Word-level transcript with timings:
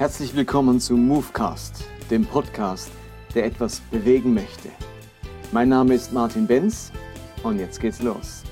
Herzlich 0.00 0.34
willkommen 0.34 0.80
zu 0.80 0.96
Movecast, 0.96 1.84
dem 2.10 2.24
Podcast, 2.24 2.90
der 3.34 3.44
etwas 3.44 3.80
bewegen 3.90 4.32
möchte. 4.32 4.70
Mein 5.52 5.68
Name 5.68 5.92
ist 5.92 6.10
Martin 6.10 6.46
Benz 6.46 6.90
und 7.42 7.58
jetzt 7.58 7.78
geht's 7.78 8.00
los. 8.00 8.42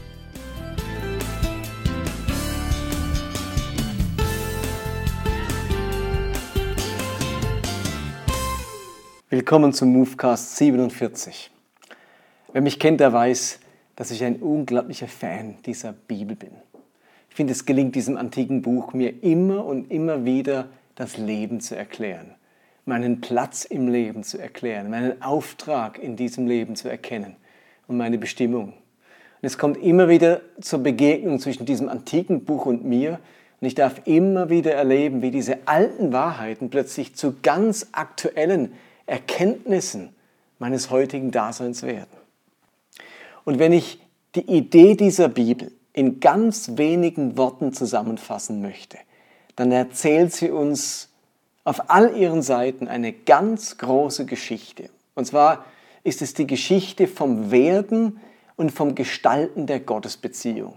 Willkommen 9.30 9.72
zum 9.72 9.90
Movecast 9.94 10.57
47. 10.57 11.50
Wer 12.53 12.61
mich 12.61 12.79
kennt, 12.79 13.00
der 13.00 13.14
weiß, 13.14 13.58
dass 13.96 14.11
ich 14.11 14.22
ein 14.22 14.36
unglaublicher 14.36 15.08
Fan 15.08 15.57
dieser 15.64 15.94
Bibel 15.94 16.36
bin. 16.36 16.53
Ich 17.30 17.36
finde, 17.36 17.54
es 17.54 17.64
gelingt 17.64 17.94
diesem 17.94 18.18
antiken 18.18 18.61
Buch 18.61 18.93
mir 18.93 19.22
immer 19.22 19.64
und 19.64 19.90
immer 19.90 20.26
wieder 20.26 20.68
das 20.98 21.16
Leben 21.16 21.61
zu 21.61 21.76
erklären, 21.76 22.34
meinen 22.84 23.20
Platz 23.20 23.64
im 23.64 23.86
Leben 23.86 24.25
zu 24.25 24.36
erklären, 24.36 24.90
meinen 24.90 25.22
Auftrag 25.22 25.98
in 25.98 26.16
diesem 26.16 26.48
Leben 26.48 26.75
zu 26.75 26.89
erkennen 26.89 27.36
und 27.86 27.96
meine 27.96 28.18
Bestimmung. 28.18 28.70
Und 28.70 29.46
es 29.46 29.58
kommt 29.58 29.76
immer 29.76 30.08
wieder 30.08 30.40
zur 30.61 30.80
Begegnung 30.80 31.39
zwischen 31.39 31.66
diesem 31.66 31.89
antiken 31.89 32.44
Buch 32.44 32.66
und 32.66 32.84
mir 32.84 33.20
und 33.61 33.66
ich 33.66 33.77
darf 33.77 34.03
immer 34.06 34.50
wieder 34.50 34.72
erleben, 34.72 35.22
wie 35.22 35.30
diese 35.30 35.58
alten 35.66 36.12
Wahrheiten 36.12 36.69
plötzlich 36.69 37.14
zu 37.14 37.36
ganz 37.42 37.89
aktuellen 37.92 38.72
Erkenntnissen 39.06 40.11
meines 40.58 40.91
heutigen 40.91 41.30
Daseins 41.30 41.84
werden. 41.84 42.11
Und 43.44 43.61
wenn 43.61 43.72
ich 43.72 44.00
die 44.34 44.51
Idee 44.51 44.97
dieser 44.97 45.28
Bibel 45.28 45.70
in 45.92 46.19
ganz 46.19 46.73
wenigen 46.77 47.36
Worten 47.36 47.73
zusammenfassen 47.73 48.61
möchte, 48.61 48.98
dann 49.59 49.73
erzählt 49.73 50.33
sie 50.33 50.51
uns 50.53 51.09
auf 51.64 51.91
all 51.91 52.17
ihren 52.17 52.42
Seiten 52.42 52.87
eine 52.87 53.12
ganz 53.12 53.77
große 53.77 54.25
Geschichte. 54.25 54.89
Und 55.17 55.25
zwar 55.25 55.64
ist 56.05 56.23
es 56.23 56.33
die 56.33 56.47
Geschichte 56.47 57.09
vom 57.09 57.51
Werden 57.51 58.20
und 58.55 58.70
vom 58.70 58.95
Gestalten 58.95 59.67
der 59.67 59.81
Gottesbeziehung. 59.81 60.75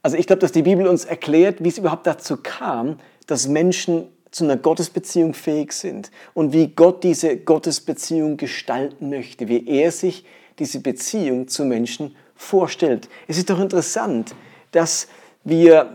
Also 0.00 0.16
ich 0.16 0.26
glaube, 0.26 0.40
dass 0.40 0.52
die 0.52 0.62
Bibel 0.62 0.86
uns 0.86 1.04
erklärt, 1.04 1.62
wie 1.62 1.68
es 1.68 1.76
überhaupt 1.76 2.06
dazu 2.06 2.38
kam, 2.42 2.98
dass 3.26 3.48
Menschen 3.48 4.08
zu 4.30 4.44
einer 4.44 4.56
Gottesbeziehung 4.56 5.34
fähig 5.34 5.74
sind 5.74 6.10
und 6.32 6.54
wie 6.54 6.68
Gott 6.68 7.04
diese 7.04 7.36
Gottesbeziehung 7.36 8.38
gestalten 8.38 9.10
möchte, 9.10 9.48
wie 9.48 9.68
er 9.68 9.92
sich 9.92 10.24
diese 10.58 10.80
Beziehung 10.80 11.48
zu 11.48 11.66
Menschen 11.66 12.16
vorstellt. 12.34 13.10
Es 13.28 13.36
ist 13.36 13.50
doch 13.50 13.60
interessant, 13.60 14.34
dass 14.70 15.08
wir 15.46 15.88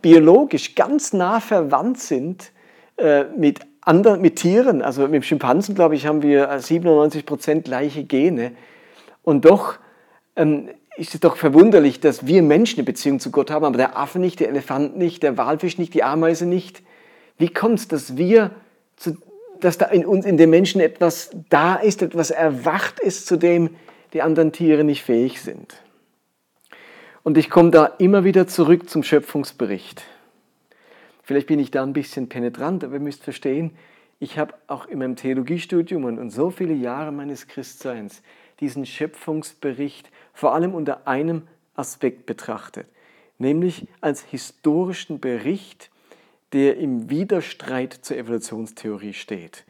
biologisch 0.00 0.74
ganz 0.74 1.12
nah 1.12 1.40
verwandt 1.40 1.98
sind 1.98 2.52
äh, 2.96 3.24
mit, 3.36 3.60
anderen, 3.80 4.20
mit 4.20 4.36
Tieren. 4.36 4.80
Also 4.80 5.02
mit 5.02 5.14
dem 5.14 5.22
Schimpansen, 5.22 5.74
glaube 5.74 5.96
ich, 5.96 6.06
haben 6.06 6.22
wir 6.22 6.58
97 6.58 7.26
Prozent 7.26 7.64
gleiche 7.64 8.04
Gene. 8.04 8.52
Und 9.22 9.44
doch 9.44 9.74
ähm, 10.36 10.68
ist 10.96 11.14
es 11.14 11.20
doch 11.20 11.36
verwunderlich, 11.36 12.00
dass 12.00 12.26
wir 12.26 12.42
Menschen 12.42 12.78
eine 12.78 12.84
Beziehung 12.84 13.20
zu 13.20 13.30
Gott 13.30 13.50
haben, 13.50 13.64
aber 13.64 13.76
der 13.76 13.98
Affe 13.98 14.18
nicht, 14.18 14.40
der 14.40 14.48
Elefant 14.48 14.96
nicht, 14.96 15.22
der 15.22 15.36
Walfisch 15.36 15.78
nicht, 15.78 15.92
die 15.92 16.04
Ameise 16.04 16.46
nicht. 16.46 16.82
Wie 17.38 17.48
kommt 17.48 17.80
es, 17.80 17.88
dass 17.88 18.16
wir, 18.16 18.52
zu, 18.96 19.16
dass 19.60 19.78
da 19.78 19.86
in 19.86 20.06
uns, 20.06 20.24
in 20.24 20.36
den 20.36 20.50
Menschen 20.50 20.80
etwas 20.80 21.30
da 21.50 21.74
ist, 21.74 22.02
etwas 22.02 22.30
erwacht 22.30 23.00
ist, 23.00 23.26
zu 23.26 23.36
dem 23.36 23.70
die 24.12 24.22
anderen 24.22 24.52
Tiere 24.52 24.84
nicht 24.84 25.02
fähig 25.02 25.42
sind? 25.42 25.74
Und 27.26 27.36
ich 27.36 27.50
komme 27.50 27.72
da 27.72 27.86
immer 27.86 28.22
wieder 28.22 28.46
zurück 28.46 28.88
zum 28.88 29.02
Schöpfungsbericht. 29.02 30.04
Vielleicht 31.24 31.48
bin 31.48 31.58
ich 31.58 31.72
da 31.72 31.82
ein 31.82 31.92
bisschen 31.92 32.28
penetrant, 32.28 32.84
aber 32.84 32.94
ihr 32.94 33.00
müsst 33.00 33.24
verstehen, 33.24 33.72
ich 34.20 34.38
habe 34.38 34.54
auch 34.68 34.86
in 34.86 35.00
meinem 35.00 35.16
Theologiestudium 35.16 36.04
und 36.04 36.30
so 36.30 36.50
viele 36.50 36.74
Jahre 36.74 37.10
meines 37.10 37.48
Christseins 37.48 38.22
diesen 38.60 38.86
Schöpfungsbericht 38.86 40.08
vor 40.34 40.54
allem 40.54 40.72
unter 40.72 41.08
einem 41.08 41.48
Aspekt 41.74 42.26
betrachtet, 42.26 42.86
nämlich 43.38 43.88
als 44.00 44.22
historischen 44.22 45.18
Bericht, 45.18 45.90
der 46.52 46.76
im 46.76 47.10
Widerstreit 47.10 47.92
zur 47.92 48.18
Evolutionstheorie 48.18 49.14
steht. 49.14 49.64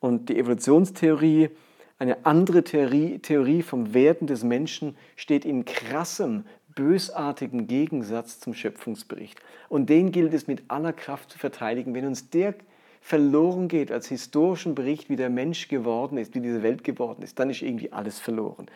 Und 0.00 0.30
die 0.30 0.38
Evolutionstheorie, 0.38 1.50
eine 1.98 2.24
andere 2.24 2.64
Theorie, 2.64 3.18
Theorie 3.18 3.60
vom 3.60 3.92
Werden 3.92 4.26
des 4.26 4.44
Menschen, 4.44 4.96
steht 5.14 5.44
in 5.44 5.66
krassem 5.66 6.44
bösartigen 6.74 7.66
Gegensatz 7.66 8.40
zum 8.40 8.54
Schöpfungsbericht. 8.54 9.40
Und 9.68 9.88
den 9.88 10.12
gilt 10.12 10.34
es 10.34 10.46
mit 10.46 10.64
aller 10.68 10.92
Kraft 10.92 11.30
zu 11.30 11.38
verteidigen. 11.38 11.94
Wenn 11.94 12.06
uns 12.06 12.30
der 12.30 12.54
verloren 13.00 13.68
geht 13.68 13.90
als 13.90 14.08
historischen 14.08 14.74
Bericht, 14.74 15.08
wie 15.08 15.16
der 15.16 15.30
Mensch 15.30 15.68
geworden 15.68 16.18
ist, 16.18 16.34
wie 16.34 16.40
diese 16.40 16.62
Welt 16.62 16.84
geworden 16.84 17.22
ist, 17.22 17.38
dann 17.38 17.50
ist 17.50 17.62
irgendwie 17.62 17.92
alles 17.92 18.20
verloren. 18.20 18.66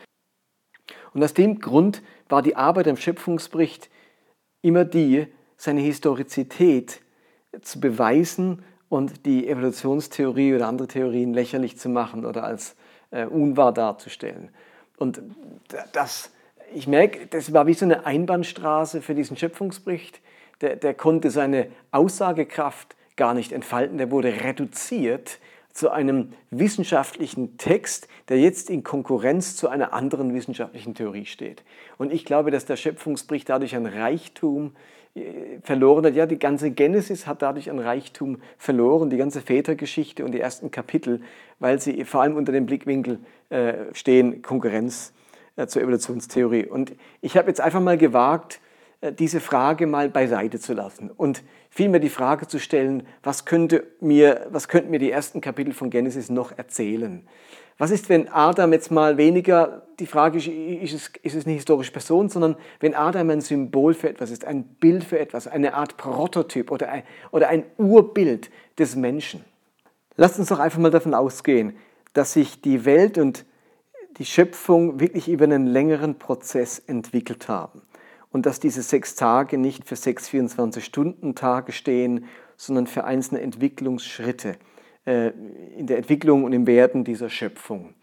Und 1.14 1.22
aus 1.22 1.32
dem 1.32 1.60
Grund 1.60 2.02
war 2.28 2.42
die 2.42 2.56
Arbeit 2.56 2.88
am 2.88 2.96
Schöpfungsbericht 2.96 3.88
immer 4.62 4.84
die, 4.84 5.28
seine 5.56 5.80
Historizität 5.80 7.00
zu 7.62 7.80
beweisen 7.80 8.62
und 8.88 9.24
die 9.26 9.48
Evolutionstheorie 9.48 10.54
oder 10.54 10.68
andere 10.68 10.88
Theorien 10.88 11.32
lächerlich 11.32 11.78
zu 11.78 11.88
machen 11.88 12.26
oder 12.26 12.44
als 12.44 12.76
äh, 13.10 13.26
unwahr 13.26 13.72
darzustellen. 13.72 14.50
Und 14.98 15.22
das 15.92 16.30
ich 16.74 16.86
merke, 16.86 17.26
das 17.26 17.52
war 17.52 17.66
wie 17.66 17.74
so 17.74 17.84
eine 17.84 18.06
Einbahnstraße 18.06 19.02
für 19.02 19.14
diesen 19.14 19.36
Schöpfungsbericht. 19.36 20.20
Der, 20.60 20.76
der 20.76 20.94
konnte 20.94 21.30
seine 21.30 21.68
Aussagekraft 21.90 22.96
gar 23.16 23.34
nicht 23.34 23.52
entfalten. 23.52 23.98
Der 23.98 24.10
wurde 24.10 24.28
reduziert 24.42 25.38
zu 25.72 25.90
einem 25.90 26.32
wissenschaftlichen 26.50 27.58
Text, 27.58 28.08
der 28.28 28.38
jetzt 28.38 28.70
in 28.70 28.82
Konkurrenz 28.82 29.56
zu 29.56 29.68
einer 29.68 29.92
anderen 29.92 30.34
wissenschaftlichen 30.34 30.94
Theorie 30.94 31.26
steht. 31.26 31.62
Und 31.98 32.12
ich 32.12 32.24
glaube, 32.24 32.50
dass 32.50 32.64
der 32.64 32.76
Schöpfungsbericht 32.76 33.48
dadurch 33.48 33.76
ein 33.76 33.84
Reichtum 33.84 34.72
äh, 35.14 35.60
verloren 35.62 36.06
hat. 36.06 36.14
Ja, 36.14 36.24
die 36.24 36.38
ganze 36.38 36.70
Genesis 36.70 37.26
hat 37.26 37.42
dadurch 37.42 37.70
ein 37.70 37.78
Reichtum 37.78 38.38
verloren, 38.56 39.10
die 39.10 39.18
ganze 39.18 39.42
Vätergeschichte 39.42 40.24
und 40.24 40.32
die 40.32 40.40
ersten 40.40 40.70
Kapitel, 40.70 41.20
weil 41.58 41.78
sie 41.78 42.04
vor 42.04 42.22
allem 42.22 42.36
unter 42.36 42.52
dem 42.52 42.64
Blickwinkel 42.64 43.18
äh, 43.50 43.74
stehen, 43.92 44.40
Konkurrenz 44.40 45.12
zur 45.66 45.82
Evolutionstheorie. 45.82 46.66
Und 46.66 46.94
ich 47.20 47.36
habe 47.36 47.48
jetzt 47.48 47.60
einfach 47.60 47.80
mal 47.80 47.96
gewagt, 47.96 48.60
äh, 49.00 49.12
diese 49.12 49.40
Frage 49.40 49.86
mal 49.86 50.08
beiseite 50.08 50.58
zu 50.58 50.72
lassen 50.74 51.10
und 51.10 51.42
vielmehr 51.70 52.00
die 52.00 52.08
Frage 52.08 52.46
zu 52.46 52.58
stellen, 52.58 53.06
was, 53.22 53.44
könnte 53.44 53.86
mir, 54.00 54.46
was 54.50 54.68
könnten 54.68 54.90
mir 54.90 54.98
die 54.98 55.10
ersten 55.10 55.40
Kapitel 55.40 55.72
von 55.72 55.90
Genesis 55.90 56.30
noch 56.30 56.56
erzählen? 56.56 57.26
Was 57.78 57.90
ist, 57.90 58.08
wenn 58.08 58.28
Adam 58.28 58.72
jetzt 58.72 58.90
mal 58.90 59.18
weniger, 59.18 59.82
die 60.00 60.06
Frage 60.06 60.38
ist, 60.38 60.46
ist 60.46 60.94
es, 60.94 61.12
ist 61.22 61.34
es 61.34 61.44
eine 61.44 61.54
historische 61.54 61.92
Person, 61.92 62.30
sondern 62.30 62.56
wenn 62.80 62.94
Adam 62.94 63.28
ein 63.28 63.42
Symbol 63.42 63.92
für 63.92 64.08
etwas 64.08 64.30
ist, 64.30 64.46
ein 64.46 64.64
Bild 64.64 65.04
für 65.04 65.18
etwas, 65.18 65.46
eine 65.46 65.74
Art 65.74 65.98
Prototyp 65.98 66.70
oder 66.70 66.88
ein, 66.88 67.02
oder 67.32 67.48
ein 67.48 67.64
Urbild 67.76 68.50
des 68.78 68.96
Menschen? 68.96 69.44
Lasst 70.16 70.38
uns 70.38 70.48
doch 70.48 70.58
einfach 70.58 70.78
mal 70.78 70.90
davon 70.90 71.12
ausgehen, 71.12 71.76
dass 72.14 72.32
sich 72.32 72.62
die 72.62 72.86
Welt 72.86 73.18
und 73.18 73.44
die 74.18 74.24
Schöpfung 74.24 75.00
wirklich 75.00 75.28
über 75.28 75.44
einen 75.44 75.66
längeren 75.66 76.18
Prozess 76.18 76.78
entwickelt 76.78 77.48
haben. 77.48 77.82
Und 78.30 78.46
dass 78.46 78.60
diese 78.60 78.82
sechs 78.82 79.14
Tage 79.14 79.58
nicht 79.58 79.86
für 79.86 79.96
sechs 79.96 80.28
24-Stunden-Tage 80.28 81.72
stehen, 81.72 82.26
sondern 82.56 82.86
für 82.86 83.04
einzelne 83.04 83.40
Entwicklungsschritte 83.40 84.56
äh, 85.06 85.30
in 85.76 85.86
der 85.86 85.98
Entwicklung 85.98 86.44
und 86.44 86.52
im 86.52 86.66
Werden 86.66 87.04
dieser 87.04 87.28
Schöpfung. 87.28 87.94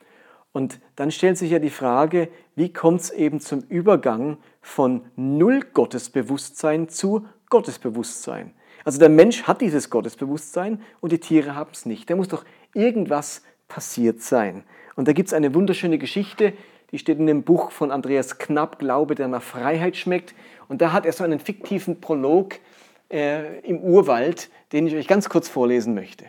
Und 0.51 0.79
dann 0.95 1.11
stellt 1.11 1.37
sich 1.37 1.51
ja 1.51 1.59
die 1.59 1.71
Frage, 1.71 2.29
wie 2.55 2.71
kommt 2.71 3.01
es 3.01 3.09
eben 3.09 3.39
zum 3.39 3.61
Übergang 3.61 4.37
von 4.61 5.01
Null 5.15 5.61
Gottesbewusstsein 5.73 6.89
zu 6.89 7.25
Gottesbewusstsein? 7.49 8.53
Also 8.85 8.99
der 8.99 9.09
Mensch 9.09 9.43
hat 9.43 9.61
dieses 9.61 9.89
Gottesbewusstsein 9.89 10.81
und 11.01 11.11
die 11.11 11.19
Tiere 11.19 11.55
haben 11.55 11.71
es 11.73 11.85
nicht. 11.85 12.09
Da 12.09 12.15
muss 12.15 12.27
doch 12.27 12.45
irgendwas 12.73 13.41
passiert 13.67 14.21
sein. 14.21 14.63
Und 14.95 15.07
da 15.07 15.13
gibt 15.13 15.27
es 15.27 15.33
eine 15.33 15.53
wunderschöne 15.53 15.97
Geschichte, 15.97 16.53
die 16.91 16.99
steht 16.99 17.17
in 17.17 17.25
dem 17.25 17.43
Buch 17.43 17.71
von 17.71 17.91
Andreas 17.91 18.37
Knapp, 18.37 18.77
Glaube, 18.77 19.15
der 19.15 19.27
nach 19.27 19.41
Freiheit 19.41 19.97
schmeckt. 19.97 20.35
Und 20.67 20.81
da 20.81 20.93
hat 20.93 21.07
er 21.07 21.11
so 21.11 21.23
einen 21.23 21.39
fiktiven 21.39 21.99
Prolog 21.99 22.59
äh, 23.11 23.59
im 23.61 23.79
Urwald, 23.79 24.49
den 24.71 24.85
ich 24.85 24.95
euch 24.95 25.07
ganz 25.07 25.27
kurz 25.27 25.49
vorlesen 25.49 25.95
möchte. 25.95 26.25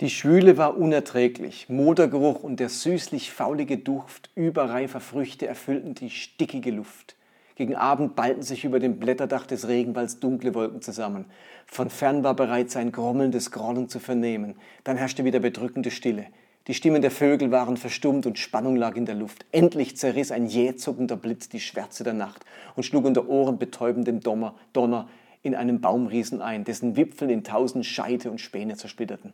Die 0.00 0.10
Schwüle 0.10 0.58
war 0.58 0.76
unerträglich. 0.76 1.68
Modergeruch 1.68 2.44
und 2.44 2.60
der 2.60 2.68
süßlich 2.68 3.32
faulige 3.32 3.78
Duft 3.78 4.30
überreifer 4.34 5.00
Früchte 5.00 5.46
erfüllten 5.46 5.94
die 5.94 6.10
stickige 6.10 6.70
Luft. 6.70 7.16
Gegen 7.56 7.74
Abend 7.74 8.14
ballten 8.14 8.42
sich 8.42 8.64
über 8.64 8.78
dem 8.78 9.00
Blätterdach 9.00 9.44
des 9.44 9.66
Regenwalds 9.66 10.20
dunkle 10.20 10.54
Wolken 10.54 10.82
zusammen. 10.82 11.24
Von 11.66 11.90
fern 11.90 12.22
war 12.22 12.34
bereits 12.34 12.76
ein 12.76 12.92
grommelndes 12.92 13.50
Grollen 13.50 13.88
zu 13.88 13.98
vernehmen. 13.98 14.54
Dann 14.84 14.96
herrschte 14.96 15.24
wieder 15.24 15.40
bedrückende 15.40 15.90
Stille. 15.90 16.26
Die 16.68 16.74
Stimmen 16.74 17.00
der 17.00 17.10
Vögel 17.10 17.50
waren 17.50 17.78
verstummt 17.78 18.26
und 18.26 18.38
Spannung 18.38 18.76
lag 18.76 18.94
in 18.94 19.06
der 19.06 19.14
Luft. 19.14 19.46
Endlich 19.52 19.96
zerriss 19.96 20.30
ein 20.30 20.46
jäh 20.46 20.76
zuckender 20.76 21.16
Blitz 21.16 21.48
die 21.48 21.60
Schwärze 21.60 22.04
der 22.04 22.12
Nacht 22.12 22.44
und 22.76 22.82
schlug 22.82 23.06
unter 23.06 23.26
ohrenbetäubendem 23.26 24.20
Donner, 24.20 24.54
Donner 24.74 25.08
in 25.42 25.54
einem 25.54 25.80
Baumriesen 25.80 26.42
ein, 26.42 26.64
dessen 26.64 26.94
Wipfel 26.94 27.30
in 27.30 27.42
tausend 27.42 27.86
Scheite 27.86 28.30
und 28.30 28.38
Späne 28.38 28.76
zersplitterten. 28.76 29.32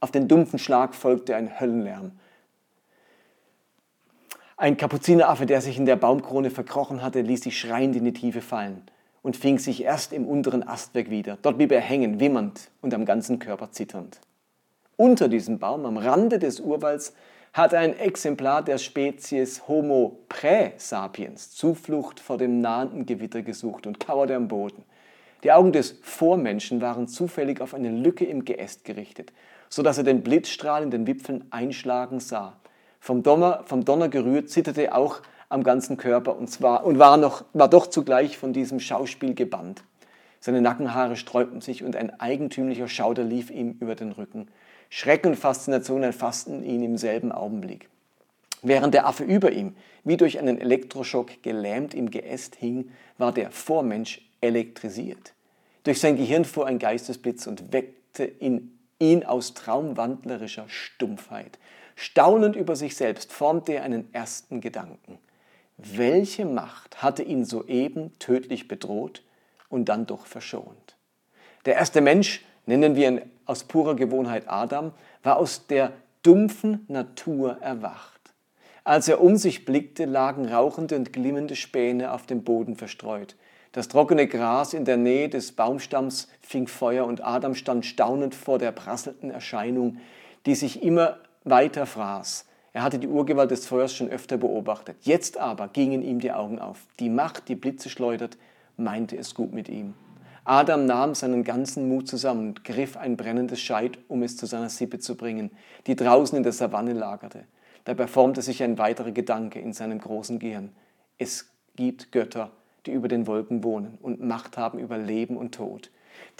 Auf 0.00 0.10
den 0.12 0.28
dumpfen 0.28 0.58
Schlag 0.58 0.94
folgte 0.94 1.36
ein 1.36 1.60
Höllenlärm. 1.60 2.12
Ein 4.56 4.78
Kapuzineraffe, 4.78 5.44
der 5.44 5.60
sich 5.60 5.76
in 5.76 5.84
der 5.84 5.96
Baumkrone 5.96 6.48
verkrochen 6.48 7.02
hatte, 7.02 7.20
ließ 7.20 7.42
sich 7.42 7.58
schreiend 7.58 7.96
in 7.96 8.06
die 8.06 8.14
Tiefe 8.14 8.40
fallen 8.40 8.80
und 9.20 9.36
fing 9.36 9.58
sich 9.58 9.82
erst 9.82 10.14
im 10.14 10.26
unteren 10.26 10.66
Astwerk 10.66 11.10
wieder. 11.10 11.36
Dort 11.42 11.58
blieb 11.58 11.70
er 11.70 11.80
hängen, 11.80 12.18
wimmernd 12.18 12.70
und 12.80 12.94
am 12.94 13.04
ganzen 13.04 13.38
Körper 13.38 13.72
zitternd. 13.72 14.20
Unter 15.02 15.26
diesem 15.26 15.58
Baum, 15.58 15.84
am 15.84 15.96
Rande 15.96 16.38
des 16.38 16.60
Urwalds, 16.60 17.12
hatte 17.52 17.76
ein 17.76 17.98
Exemplar 17.98 18.62
der 18.62 18.78
Spezies 18.78 19.66
Homo 19.66 20.20
praesapiens 20.28 21.50
Zuflucht 21.50 22.20
vor 22.20 22.38
dem 22.38 22.60
nahenden 22.60 23.04
Gewitter 23.04 23.42
gesucht 23.42 23.88
und 23.88 23.98
kauerte 23.98 24.36
am 24.36 24.46
Boden. 24.46 24.84
Die 25.42 25.50
Augen 25.50 25.72
des 25.72 25.98
Vormenschen 26.02 26.80
waren 26.80 27.08
zufällig 27.08 27.60
auf 27.60 27.74
eine 27.74 27.90
Lücke 27.90 28.24
im 28.24 28.44
Geäst 28.44 28.84
gerichtet, 28.84 29.32
so 29.68 29.82
dass 29.82 29.98
er 29.98 30.04
den 30.04 30.22
Blitzstrahl 30.22 30.84
in 30.84 30.92
den 30.92 31.08
Wipfeln 31.08 31.46
einschlagen 31.50 32.20
sah. 32.20 32.56
Vom 33.00 33.24
Donner, 33.24 33.64
vom 33.64 33.84
Donner 33.84 34.08
gerührt 34.08 34.50
zitterte 34.50 34.94
auch 34.94 35.20
am 35.48 35.64
ganzen 35.64 35.96
Körper 35.96 36.36
und, 36.36 36.46
zwar, 36.48 36.84
und 36.84 37.00
war, 37.00 37.16
noch, 37.16 37.44
war 37.54 37.68
doch 37.68 37.88
zugleich 37.88 38.38
von 38.38 38.52
diesem 38.52 38.78
Schauspiel 38.78 39.34
gebannt. 39.34 39.82
Seine 40.38 40.60
Nackenhaare 40.60 41.16
sträubten 41.16 41.60
sich 41.60 41.82
und 41.82 41.96
ein 41.96 42.20
eigentümlicher 42.20 42.86
Schauder 42.86 43.24
lief 43.24 43.50
ihm 43.50 43.76
über 43.80 43.96
den 43.96 44.12
Rücken. 44.12 44.46
Schreck 44.94 45.24
und 45.24 45.36
Faszination 45.36 46.02
erfassten 46.02 46.62
ihn 46.62 46.82
im 46.82 46.98
selben 46.98 47.32
Augenblick. 47.32 47.88
Während 48.60 48.92
der 48.92 49.06
Affe 49.06 49.24
über 49.24 49.50
ihm, 49.50 49.74
wie 50.04 50.18
durch 50.18 50.38
einen 50.38 50.60
Elektroschock 50.60 51.42
gelähmt 51.42 51.94
im 51.94 52.10
Geäst 52.10 52.56
hing, 52.56 52.90
war 53.16 53.32
der 53.32 53.50
Vormensch 53.50 54.20
elektrisiert. 54.42 55.32
Durch 55.84 55.98
sein 55.98 56.18
Gehirn 56.18 56.44
fuhr 56.44 56.66
ein 56.66 56.78
Geistesblitz 56.78 57.46
und 57.46 57.72
weckte 57.72 58.24
in 58.24 58.78
ihn 58.98 59.24
aus 59.24 59.54
traumwandlerischer 59.54 60.68
Stumpfheit. 60.68 61.58
Staunend 61.96 62.54
über 62.54 62.76
sich 62.76 62.94
selbst 62.94 63.32
formte 63.32 63.72
er 63.72 63.84
einen 63.84 64.12
ersten 64.12 64.60
Gedanken. 64.60 65.18
Welche 65.78 66.44
Macht 66.44 67.02
hatte 67.02 67.22
ihn 67.22 67.46
soeben 67.46 68.12
tödlich 68.18 68.68
bedroht 68.68 69.22
und 69.70 69.86
dann 69.86 70.04
doch 70.04 70.26
verschont? 70.26 70.96
Der 71.64 71.76
erste 71.76 72.02
Mensch, 72.02 72.44
nennen 72.66 72.96
wir 72.96 73.08
ihn 73.08 73.20
aus 73.46 73.64
purer 73.64 73.96
Gewohnheit 73.96 74.44
Adam, 74.46 74.92
war 75.22 75.36
aus 75.36 75.66
der 75.66 75.92
dumpfen 76.22 76.84
Natur 76.88 77.58
erwacht. 77.60 78.20
Als 78.84 79.08
er 79.08 79.20
um 79.20 79.36
sich 79.36 79.64
blickte, 79.64 80.04
lagen 80.04 80.46
rauchende 80.46 80.96
und 80.96 81.12
glimmende 81.12 81.54
Späne 81.54 82.12
auf 82.12 82.26
dem 82.26 82.42
Boden 82.42 82.76
verstreut. 82.76 83.36
Das 83.72 83.88
trockene 83.88 84.26
Gras 84.26 84.74
in 84.74 84.84
der 84.84 84.96
Nähe 84.96 85.28
des 85.28 85.52
Baumstamms 85.52 86.28
fing 86.40 86.66
Feuer 86.66 87.06
und 87.06 87.24
Adam 87.24 87.54
stand 87.54 87.86
staunend 87.86 88.34
vor 88.34 88.58
der 88.58 88.72
prasselnden 88.72 89.30
Erscheinung, 89.30 89.98
die 90.46 90.54
sich 90.54 90.82
immer 90.82 91.18
weiter 91.44 91.86
fraß. 91.86 92.46
Er 92.74 92.82
hatte 92.82 92.98
die 92.98 93.08
Urgewalt 93.08 93.50
des 93.50 93.66
Feuers 93.66 93.94
schon 93.94 94.08
öfter 94.08 94.36
beobachtet. 94.36 94.96
Jetzt 95.02 95.38
aber 95.38 95.68
gingen 95.68 96.02
ihm 96.02 96.20
die 96.20 96.32
Augen 96.32 96.58
auf. 96.58 96.86
Die 97.00 97.10
Macht, 97.10 97.48
die 97.48 97.54
Blitze 97.54 97.88
schleudert, 97.88 98.36
meinte 98.76 99.16
es 99.16 99.34
gut 99.34 99.52
mit 99.52 99.68
ihm. 99.68 99.94
Adam 100.44 100.86
nahm 100.86 101.14
seinen 101.14 101.44
ganzen 101.44 101.88
Mut 101.88 102.08
zusammen 102.08 102.48
und 102.48 102.64
griff 102.64 102.96
ein 102.96 103.16
brennendes 103.16 103.60
Scheit, 103.60 103.98
um 104.08 104.24
es 104.24 104.36
zu 104.36 104.46
seiner 104.46 104.70
Sippe 104.70 104.98
zu 104.98 105.16
bringen, 105.16 105.52
die 105.86 105.94
draußen 105.94 106.36
in 106.36 106.42
der 106.42 106.52
Savanne 106.52 106.94
lagerte. 106.94 107.44
Dabei 107.84 108.08
formte 108.08 108.42
sich 108.42 108.60
ein 108.62 108.76
weiterer 108.76 109.12
Gedanke 109.12 109.60
in 109.60 109.72
seinem 109.72 110.00
großen 110.00 110.40
Gehirn. 110.40 110.70
Es 111.16 111.48
gibt 111.76 112.10
Götter, 112.10 112.50
die 112.86 112.90
über 112.90 113.06
den 113.06 113.28
Wolken 113.28 113.62
wohnen 113.62 113.98
und 114.02 114.20
Macht 114.20 114.56
haben 114.56 114.80
über 114.80 114.98
Leben 114.98 115.36
und 115.36 115.54
Tod. 115.54 115.90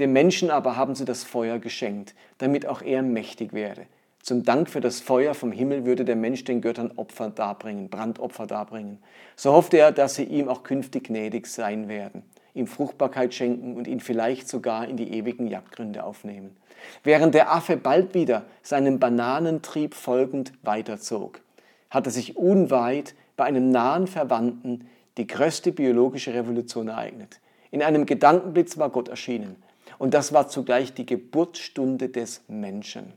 Dem 0.01 0.13
Menschen 0.13 0.51
aber 0.51 0.77
haben 0.77 0.97
sie 0.97 1.05
das 1.05 1.23
Feuer 1.23 1.61
geschenkt, 1.61 2.17
damit 2.39 2.67
auch 2.67 2.83
er 2.83 3.03
mächtig 3.03 3.53
werde. 3.53 3.87
Zum 4.21 4.43
Dank 4.43 4.69
für 4.69 4.81
das 4.81 5.01
Feuer 5.01 5.35
vom 5.35 5.53
Himmel 5.53 5.85
würde 5.85 6.05
der 6.05 6.17
Mensch 6.17 6.43
den 6.43 6.61
Göttern 6.61 6.93
Opfer 6.97 7.31
darbringen, 7.31 7.89
Brandopfer 7.89 8.49
darbringen. 8.49 8.99
So 9.37 9.53
hoffte 9.53 9.79
er, 9.79 9.93
dass 9.93 10.17
sie 10.17 10.25
ihm 10.25 10.49
auch 10.49 10.65
künftig 10.65 11.05
gnädig 11.05 11.47
sein 11.47 11.89
werden 11.89 12.25
ihm 12.55 12.67
Fruchtbarkeit 12.67 13.35
schenken 13.35 13.77
und 13.77 13.89
ihn 13.89 14.01
vielleicht 14.01 14.49
sogar 14.49 14.87
in 14.87 14.97
die 14.97 15.13
ewigen 15.13 15.47
Jagdgründe 15.47 16.05
aufnehmen. 16.05 16.57
Während 17.05 17.35
der 17.35 17.53
Affe 17.53 17.77
bald 17.77 18.15
wieder 18.15 18.45
seinem 18.63 18.99
Bananentrieb 18.99 19.95
folgend 19.95 20.53
weiterzog, 20.63 21.41
hatte 21.91 22.11
sich 22.11 22.37
unweit 22.37 23.15
bei 23.37 23.45
einem 23.45 23.71
nahen 23.71 24.07
Verwandten 24.07 24.89
die 25.17 25.27
größte 25.27 25.73
biologische 25.73 26.35
Revolution 26.35 26.89
ereignet. 26.89 27.41
In 27.71 27.83
einem 27.83 28.07
Gedankenblitz 28.07 28.79
war 28.79 28.91
Gott 28.91 29.09
erschienen. 29.09 29.57
Und 29.99 30.15
das 30.15 30.33
war 30.33 30.49
zugleich 30.49 30.95
die 30.95 31.07
Geburtsstunde 31.07 32.09
des 32.09 32.43
Menschen. 32.49 33.13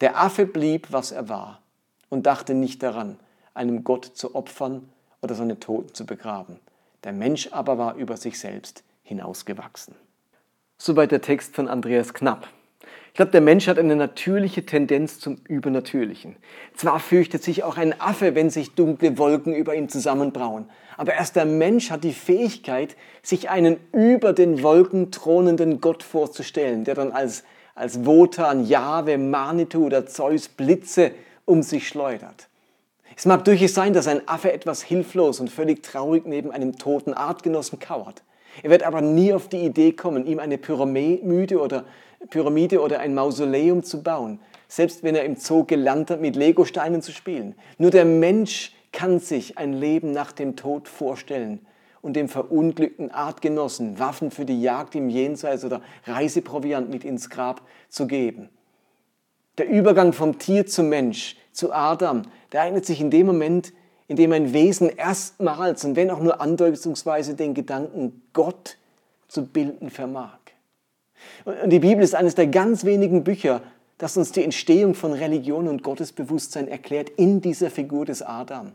Der 0.00 0.20
Affe 0.20 0.46
blieb, 0.46 0.88
was 0.90 1.10
er 1.10 1.28
war 1.28 1.60
und 2.08 2.26
dachte 2.26 2.54
nicht 2.54 2.82
daran, 2.82 3.18
einem 3.54 3.82
Gott 3.84 4.04
zu 4.04 4.34
opfern 4.34 4.88
oder 5.20 5.34
seine 5.34 5.58
Toten 5.58 5.94
zu 5.94 6.06
begraben. 6.06 6.60
Der 7.04 7.12
Mensch 7.12 7.48
aber 7.52 7.78
war 7.78 7.94
über 7.94 8.16
sich 8.16 8.38
selbst 8.38 8.82
hinausgewachsen. 9.02 9.94
Soweit 10.76 11.12
der 11.12 11.20
Text 11.20 11.54
von 11.54 11.68
Andreas 11.68 12.14
Knapp. 12.14 12.48
Ich 13.08 13.14
glaube, 13.14 13.32
der 13.32 13.40
Mensch 13.40 13.66
hat 13.66 13.78
eine 13.78 13.96
natürliche 13.96 14.64
Tendenz 14.64 15.18
zum 15.18 15.38
Übernatürlichen. 15.48 16.36
Zwar 16.74 17.00
fürchtet 17.00 17.42
sich 17.42 17.64
auch 17.64 17.76
ein 17.76 18.00
Affe, 18.00 18.34
wenn 18.34 18.50
sich 18.50 18.74
dunkle 18.74 19.18
Wolken 19.18 19.54
über 19.54 19.74
ihn 19.74 19.88
zusammenbrauen, 19.88 20.70
aber 20.96 21.14
erst 21.14 21.36
der 21.36 21.44
Mensch 21.44 21.90
hat 21.90 22.04
die 22.04 22.12
Fähigkeit, 22.12 22.96
sich 23.22 23.50
einen 23.50 23.78
über 23.92 24.32
den 24.32 24.62
Wolken 24.62 25.10
thronenden 25.10 25.80
Gott 25.80 26.02
vorzustellen, 26.02 26.84
der 26.84 26.94
dann 26.94 27.12
als, 27.12 27.44
als 27.74 28.04
Wotan, 28.04 28.64
Jahwe, 28.66 29.18
Manitou 29.18 29.86
oder 29.86 30.06
Zeus 30.06 30.48
Blitze 30.48 31.12
um 31.44 31.62
sich 31.62 31.88
schleudert. 31.88 32.47
Es 33.18 33.26
mag 33.26 33.44
durchaus 33.44 33.74
sein, 33.74 33.94
dass 33.94 34.06
ein 34.06 34.28
Affe 34.28 34.52
etwas 34.52 34.80
hilflos 34.80 35.40
und 35.40 35.50
völlig 35.50 35.82
traurig 35.82 36.24
neben 36.24 36.52
einem 36.52 36.78
toten 36.78 37.14
Artgenossen 37.14 37.80
kauert. 37.80 38.22
Er 38.62 38.70
wird 38.70 38.84
aber 38.84 39.00
nie 39.00 39.32
auf 39.32 39.48
die 39.48 39.58
Idee 39.58 39.90
kommen, 39.90 40.24
ihm 40.24 40.38
eine 40.38 40.56
Pyramide 40.56 41.58
oder, 41.58 41.84
Pyramide 42.30 42.80
oder 42.80 43.00
ein 43.00 43.14
Mausoleum 43.14 43.82
zu 43.82 44.04
bauen, 44.04 44.38
selbst 44.68 45.02
wenn 45.02 45.16
er 45.16 45.24
im 45.24 45.34
Zoo 45.34 45.64
gelernt 45.64 46.12
hat, 46.12 46.20
mit 46.20 46.36
Legosteinen 46.36 47.02
zu 47.02 47.10
spielen. 47.10 47.56
Nur 47.76 47.90
der 47.90 48.04
Mensch 48.04 48.72
kann 48.92 49.18
sich 49.18 49.58
ein 49.58 49.72
Leben 49.72 50.12
nach 50.12 50.30
dem 50.30 50.54
Tod 50.54 50.86
vorstellen 50.86 51.66
und 52.00 52.14
dem 52.14 52.28
verunglückten 52.28 53.10
Artgenossen 53.10 53.98
Waffen 53.98 54.30
für 54.30 54.44
die 54.44 54.62
Jagd 54.62 54.94
im 54.94 55.10
Jenseits 55.10 55.64
oder 55.64 55.82
Reiseproviant 56.06 56.88
mit 56.88 57.02
ins 57.02 57.30
Grab 57.30 57.62
zu 57.88 58.06
geben. 58.06 58.48
Der 59.58 59.68
Übergang 59.68 60.12
vom 60.12 60.38
Tier 60.38 60.66
zum 60.66 60.88
Mensch, 60.88 61.34
zu 61.58 61.72
Adam, 61.72 62.22
der 62.52 62.62
eignet 62.62 62.86
sich 62.86 63.00
in 63.00 63.10
dem 63.10 63.26
Moment, 63.26 63.72
in 64.06 64.16
dem 64.16 64.32
ein 64.32 64.52
Wesen 64.52 64.88
erstmals 64.88 65.84
und 65.84 65.96
wenn 65.96 66.10
auch 66.10 66.20
nur 66.20 66.40
andeutungsweise 66.40 67.34
den 67.34 67.52
Gedanken 67.52 68.22
Gott 68.32 68.78
zu 69.26 69.44
bilden 69.44 69.90
vermag. 69.90 70.38
Und 71.44 71.70
die 71.70 71.80
Bibel 71.80 72.02
ist 72.02 72.14
eines 72.14 72.36
der 72.36 72.46
ganz 72.46 72.84
wenigen 72.84 73.24
Bücher, 73.24 73.60
das 73.98 74.16
uns 74.16 74.30
die 74.32 74.44
Entstehung 74.44 74.94
von 74.94 75.12
Religion 75.12 75.68
und 75.68 75.82
Gottesbewusstsein 75.82 76.68
erklärt 76.68 77.10
in 77.10 77.40
dieser 77.40 77.70
Figur 77.70 78.06
des 78.06 78.22
Adam. 78.22 78.72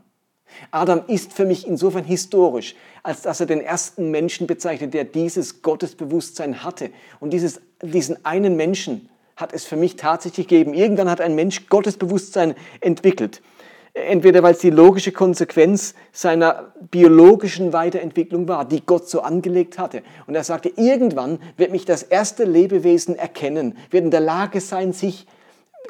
Adam 0.70 1.02
ist 1.08 1.32
für 1.32 1.46
mich 1.46 1.66
insofern 1.66 2.04
historisch, 2.04 2.76
als 3.02 3.22
dass 3.22 3.40
er 3.40 3.46
den 3.46 3.62
ersten 3.62 4.10
Menschen 4.10 4.46
bezeichnet, 4.46 4.92
der 4.92 5.04
dieses 5.04 5.62
Gottesbewusstsein 5.62 6.62
hatte. 6.62 6.90
Und 7.18 7.32
dieses, 7.32 7.60
diesen 7.82 8.24
einen 8.26 8.54
Menschen 8.56 9.08
hat 9.36 9.52
es 9.52 9.64
für 9.64 9.76
mich 9.76 9.96
tatsächlich 9.96 10.48
gegeben. 10.48 10.74
Irgendwann 10.74 11.10
hat 11.10 11.20
ein 11.20 11.34
Mensch 11.34 11.68
Gottesbewusstsein 11.68 12.54
entwickelt. 12.80 13.42
Entweder 13.94 14.42
weil 14.42 14.54
es 14.54 14.58
die 14.58 14.70
logische 14.70 15.12
Konsequenz 15.12 15.94
seiner 16.10 16.72
biologischen 16.90 17.72
Weiterentwicklung 17.72 18.48
war, 18.48 18.64
die 18.64 18.84
Gott 18.84 19.08
so 19.08 19.20
angelegt 19.20 19.78
hatte. 19.78 20.02
Und 20.26 20.34
er 20.34 20.42
sagte, 20.42 20.72
irgendwann 20.74 21.38
wird 21.56 21.70
mich 21.70 21.84
das 21.84 22.02
erste 22.02 22.42
Lebewesen 22.42 23.16
erkennen, 23.16 23.76
wird 23.90 24.04
in 24.04 24.10
der 24.10 24.20
Lage 24.20 24.60
sein, 24.60 24.92
sich 24.92 25.26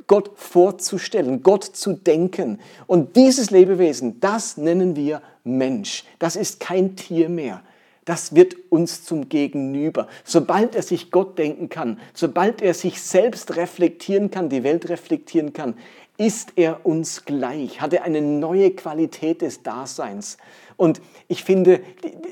Gott 0.07 0.33
vorzustellen, 0.35 1.43
Gott 1.43 1.65
zu 1.65 1.95
denken. 1.95 2.61
Und 2.87 3.17
dieses 3.17 3.51
Lebewesen, 3.51 4.21
das 4.21 4.59
nennen 4.59 4.97
wir 4.97 5.23
Mensch. 5.45 6.05
Das 6.19 6.37
ist 6.37 6.61
kein 6.61 6.97
Tier 6.97 7.31
mehr. 7.31 7.63
Das 8.04 8.34
wird 8.34 8.56
uns 8.70 9.04
zum 9.04 9.28
Gegenüber. 9.28 10.08
Sobald 10.25 10.75
er 10.75 10.82
sich 10.82 11.11
Gott 11.11 11.38
denken 11.38 11.68
kann, 11.68 11.99
sobald 12.12 12.61
er 12.61 12.75
sich 12.75 13.00
selbst 13.00 13.56
reflektieren 13.56 14.30
kann, 14.30 14.49
die 14.49 14.62
Welt 14.62 14.88
reflektieren 14.88 15.52
kann, 15.52 15.75
ist 16.16 16.52
er 16.56 16.87
uns 16.87 17.25
gleich, 17.25 17.80
hat 17.80 17.92
er 17.92 18.04
eine 18.04 18.20
neue 18.20 18.70
Qualität 18.70 19.42
des 19.42 19.62
Daseins. 19.62 20.37
Und 20.76 21.00
ich 21.28 21.44
finde, 21.44 21.80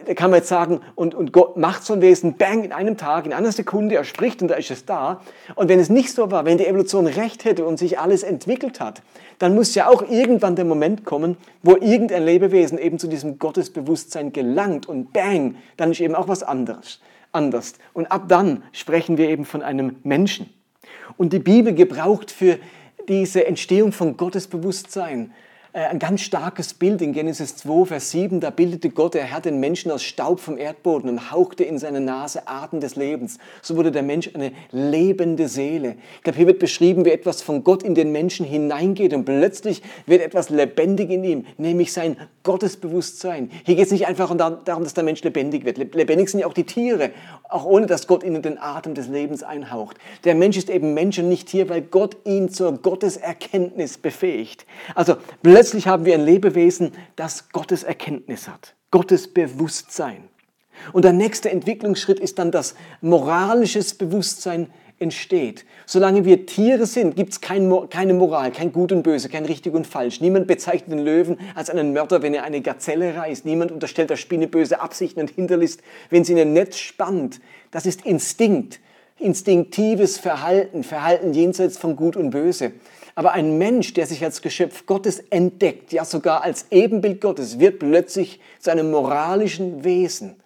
da 0.06 0.14
kann 0.14 0.30
man 0.30 0.38
jetzt 0.38 0.48
sagen, 0.48 0.80
und, 0.94 1.14
und 1.14 1.32
Gott 1.32 1.56
macht 1.56 1.84
so 1.84 1.92
ein 1.92 2.00
Wesen, 2.00 2.36
bang, 2.36 2.64
in 2.64 2.72
einem 2.72 2.96
Tag, 2.96 3.26
in 3.26 3.32
einer 3.32 3.52
Sekunde, 3.52 3.94
er 3.96 4.04
spricht 4.04 4.42
und 4.42 4.48
da 4.48 4.54
ist 4.54 4.70
es 4.70 4.84
da. 4.84 5.20
Und 5.54 5.68
wenn 5.68 5.80
es 5.80 5.90
nicht 5.90 6.12
so 6.12 6.30
war, 6.30 6.44
wenn 6.44 6.58
die 6.58 6.66
Evolution 6.66 7.06
recht 7.06 7.44
hätte 7.44 7.64
und 7.64 7.78
sich 7.78 7.98
alles 7.98 8.22
entwickelt 8.22 8.80
hat, 8.80 9.02
dann 9.42 9.56
muss 9.56 9.75
ja 9.75 9.88
auch 9.88 10.08
irgendwann 10.08 10.54
der 10.54 10.64
Moment 10.64 11.04
kommen, 11.04 11.37
wo 11.64 11.75
irgendein 11.75 12.25
Lebewesen 12.25 12.78
eben 12.78 13.00
zu 13.00 13.08
diesem 13.08 13.40
Gottesbewusstsein 13.40 14.32
gelangt 14.32 14.88
und 14.88 15.12
bang, 15.12 15.56
dann 15.76 15.90
ist 15.90 16.00
eben 16.00 16.14
auch 16.14 16.28
was 16.28 16.44
anderes. 16.44 17.00
anders. 17.32 17.72
Und 17.92 18.12
ab 18.12 18.28
dann 18.28 18.62
sprechen 18.70 19.16
wir 19.16 19.28
eben 19.28 19.44
von 19.44 19.62
einem 19.62 19.96
Menschen. 20.04 20.49
Und 21.16 21.32
die 21.32 21.40
Bibel 21.40 21.75
gebraucht 21.75 22.30
für 22.30 22.61
diese 23.08 23.44
Entstehung 23.44 23.90
von 23.90 24.16
Gottesbewusstsein 24.16 25.32
ein 25.74 25.98
ganz 25.98 26.20
starkes 26.20 26.74
Bild 26.74 27.00
in 27.00 27.14
Genesis 27.14 27.56
2, 27.56 27.86
Vers 27.86 28.10
7. 28.10 28.40
Da 28.40 28.50
bildete 28.50 28.90
Gott, 28.90 29.14
der 29.14 29.24
Herr, 29.24 29.40
den 29.40 29.58
Menschen 29.58 29.90
aus 29.90 30.02
Staub 30.02 30.38
vom 30.38 30.58
Erdboden 30.58 31.08
und 31.08 31.30
hauchte 31.30 31.64
in 31.64 31.78
seine 31.78 32.00
Nase 32.00 32.46
Atem 32.46 32.80
des 32.80 32.94
Lebens. 32.94 33.38
So 33.62 33.76
wurde 33.76 33.90
der 33.90 34.02
Mensch 34.02 34.28
eine 34.34 34.52
lebende 34.70 35.48
Seele. 35.48 35.96
Ich 36.16 36.24
glaube, 36.24 36.36
hier 36.36 36.46
wird 36.46 36.58
beschrieben, 36.58 37.06
wie 37.06 37.10
etwas 37.10 37.40
von 37.40 37.64
Gott 37.64 37.82
in 37.82 37.94
den 37.94 38.12
Menschen 38.12 38.44
hineingeht 38.44 39.14
und 39.14 39.24
plötzlich 39.24 39.80
wird 40.04 40.20
etwas 40.20 40.50
lebendig 40.50 41.08
in 41.08 41.24
ihm, 41.24 41.46
nämlich 41.56 41.94
sein 41.94 42.18
Gottesbewusstsein. 42.42 43.50
Hier 43.64 43.76
geht 43.76 43.86
es 43.86 43.92
nicht 43.92 44.06
einfach 44.06 44.36
darum, 44.36 44.84
dass 44.84 44.92
der 44.92 45.04
Mensch 45.04 45.22
lebendig 45.22 45.64
wird. 45.64 45.78
Lebendig 45.94 46.28
sind 46.28 46.40
ja 46.40 46.46
auch 46.48 46.54
die 46.54 46.64
Tiere, 46.64 47.12
auch 47.48 47.64
ohne 47.64 47.86
dass 47.86 48.06
Gott 48.06 48.24
ihnen 48.24 48.42
den 48.42 48.58
Atem 48.58 48.94
des 48.94 49.08
Lebens 49.08 49.42
einhaucht. 49.42 49.96
Der 50.24 50.34
Mensch 50.34 50.58
ist 50.58 50.68
eben 50.68 50.92
Mensch 50.92 51.18
und 51.18 51.30
nicht 51.30 51.48
Tier, 51.48 51.70
weil 51.70 51.80
Gott 51.80 52.18
ihn 52.26 52.50
zur 52.50 52.72
Gotteserkenntnis 52.76 53.96
befähigt. 53.96 54.66
Also 54.94 55.14
plötzlich 55.42 55.62
plötzlich 55.62 55.87
haben 55.87 56.04
wir 56.04 56.14
ein 56.14 56.25
Lebewesen, 56.25 56.90
das 57.14 57.50
Gottes 57.50 57.85
Erkenntnis 57.85 58.49
hat, 58.49 58.75
Gottes 58.90 59.33
Bewusstsein. 59.33 60.25
Und 60.92 61.04
der 61.04 61.12
nächste 61.12 61.52
Entwicklungsschritt 61.52 62.19
ist 62.19 62.40
dann, 62.40 62.50
dass 62.50 62.75
moralisches 63.00 63.95
Bewusstsein 63.95 64.73
entsteht. 64.99 65.64
Solange 65.87 66.25
wir 66.25 66.47
Tiere 66.47 66.85
sind, 66.85 67.14
gibt 67.14 67.35
es 67.35 67.40
kein, 67.40 67.73
keine 67.90 68.12
Moral, 68.12 68.50
kein 68.50 68.73
Gut 68.73 68.90
und 68.90 69.04
Böse, 69.04 69.28
kein 69.28 69.45
Richtig 69.45 69.73
und 69.73 69.87
Falsch. 69.87 70.21
Niemand 70.21 70.49
bezeichnet 70.49 70.90
den 70.90 71.04
Löwen 71.04 71.38
als 71.54 71.71
einen 71.71 71.92
Mörder, 71.92 72.23
wenn 72.23 72.35
er 72.35 72.42
eine 72.42 72.61
Gazelle 72.61 73.14
reißt. 73.14 73.45
Niemand 73.45 73.71
unterstellt 73.71 74.11
der 74.11 74.16
Spinne 74.16 74.49
böse 74.49 74.81
Absichten 74.81 75.21
und 75.21 75.31
Hinterlist, 75.31 75.81
wenn 76.11 76.25
sie 76.25 76.33
in 76.33 76.40
ein 76.40 76.52
Netz 76.54 76.76
spannt. 76.78 77.40
Das 77.71 77.87
ist 77.87 78.04
Instinkt, 78.04 78.81
instinktives 79.22 80.18
Verhalten, 80.18 80.84
Verhalten 80.84 81.32
jenseits 81.32 81.78
von 81.78 81.96
Gut 81.96 82.16
und 82.16 82.30
Böse. 82.30 82.72
Aber 83.14 83.32
ein 83.32 83.58
Mensch, 83.58 83.92
der 83.94 84.06
sich 84.06 84.24
als 84.24 84.42
Geschöpf 84.42 84.86
Gottes 84.86 85.20
entdeckt, 85.30 85.92
ja 85.92 86.04
sogar 86.04 86.42
als 86.42 86.66
Ebenbild 86.70 87.20
Gottes, 87.20 87.58
wird 87.58 87.78
plötzlich 87.78 88.40
zu 88.58 88.70
einem 88.70 88.90
moralischen 88.90 89.84
Wesen. 89.84 90.36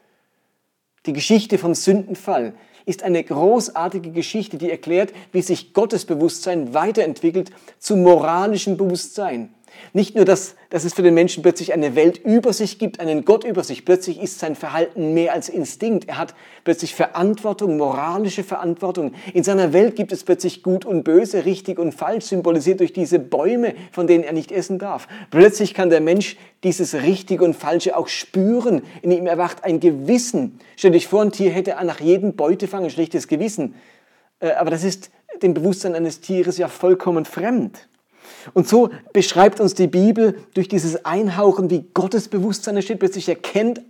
Die 1.07 1.13
Geschichte 1.13 1.59
vom 1.59 1.75
Sündenfall 1.75 2.55
ist 2.85 3.03
eine 3.03 3.23
großartige 3.23 4.11
Geschichte, 4.11 4.59
die 4.59 4.71
erklärt, 4.71 5.13
wie 5.33 5.43
sich 5.43 5.73
Gottes 5.75 6.05
Bewusstsein 6.05 6.75
weiterentwickelt 6.75 7.51
zu 7.79 7.97
moralischem 7.97 8.77
Bewusstsein. 8.77 9.55
Nicht 9.93 10.15
nur, 10.15 10.25
dass, 10.25 10.57
dass 10.71 10.85
es 10.85 10.95
für 10.95 11.03
den 11.03 11.15
Menschen 11.15 11.43
plötzlich 11.43 11.73
eine 11.73 11.95
Welt 11.95 12.19
über 12.19 12.53
sich 12.53 12.79
gibt, 12.79 13.01
einen 13.01 13.25
Gott 13.25 13.45
über 13.45 13.65
sich. 13.65 13.85
Plötzlich 13.85 14.21
ist 14.21 14.39
sein 14.39 14.55
Verhalten 14.55 15.15
mehr 15.15 15.33
als 15.33 15.49
Instinkt. 15.49 16.09
Er 16.09 16.19
hat 16.19 16.35
plötzlich 16.65 16.95
Verantwortung, 16.95 17.77
moralische 17.77 18.45
Verantwortung. 18.45 19.13
In 19.35 19.45
seiner 19.45 19.73
Welt 19.73 19.97
gibt 19.97 20.13
es 20.13 20.25
plötzlich 20.25 20.63
Gut 20.63 20.85
und 20.85 21.05
Böse, 21.05 21.45
richtig 21.45 21.79
und 21.79 21.93
falsch, 21.93 22.27
symbolisiert 22.27 22.81
durch 22.81 22.93
diese 22.93 23.19
Bäume, 23.19 23.75
von 23.93 24.07
denen 24.07 24.25
er 24.25 24.33
nicht 24.33 24.53
essen 24.53 24.79
darf. 24.79 25.09
Plötzlich 25.31 25.75
kann 25.75 25.91
der 25.91 26.01
Mensch 26.01 26.37
dieses 26.65 26.95
Richtig 26.95 27.41
und 27.41 27.55
Falsche 27.55 27.97
auch 27.97 28.09
spüren. 28.09 28.83
In 29.03 29.11
ihm 29.11 29.27
erwacht 29.27 29.65
ein 29.65 29.81
Gewissen. 29.81 30.59
Stell 30.77 30.93
dich 30.93 31.07
vor, 31.07 31.23
ein 31.23 31.33
Tier 31.33 31.51
hätte 31.51 31.77
nach 31.85 32.01
jedem 32.01 32.37
Beutefang 32.37 32.85
ein 32.85 32.91
schlechtes 32.91 33.29
Gewissen. 33.29 33.75
Äh, 34.41 34.53
aber 34.53 34.71
das 34.71 34.85
ist 34.85 35.11
dem 35.43 35.55
Bewusstsein 35.55 35.95
eines 35.95 36.21
Tieres 36.21 36.59
ja 36.59 36.69
vollkommen 36.69 37.25
fremd. 37.25 37.89
Und 38.55 38.69
so 38.69 38.91
beschreibt 39.13 39.61
uns 39.61 39.75
die 39.75 39.87
Bibel 39.87 40.39
durch 40.55 40.69
dieses 40.69 41.05
Einhauchen, 41.05 41.71
wie 41.71 41.85
Gottes 41.95 42.29
Bewusstsein 42.29 42.77
entsteht. 42.77 42.99
Plötzlich 42.99 43.29
erkennt 43.29 43.81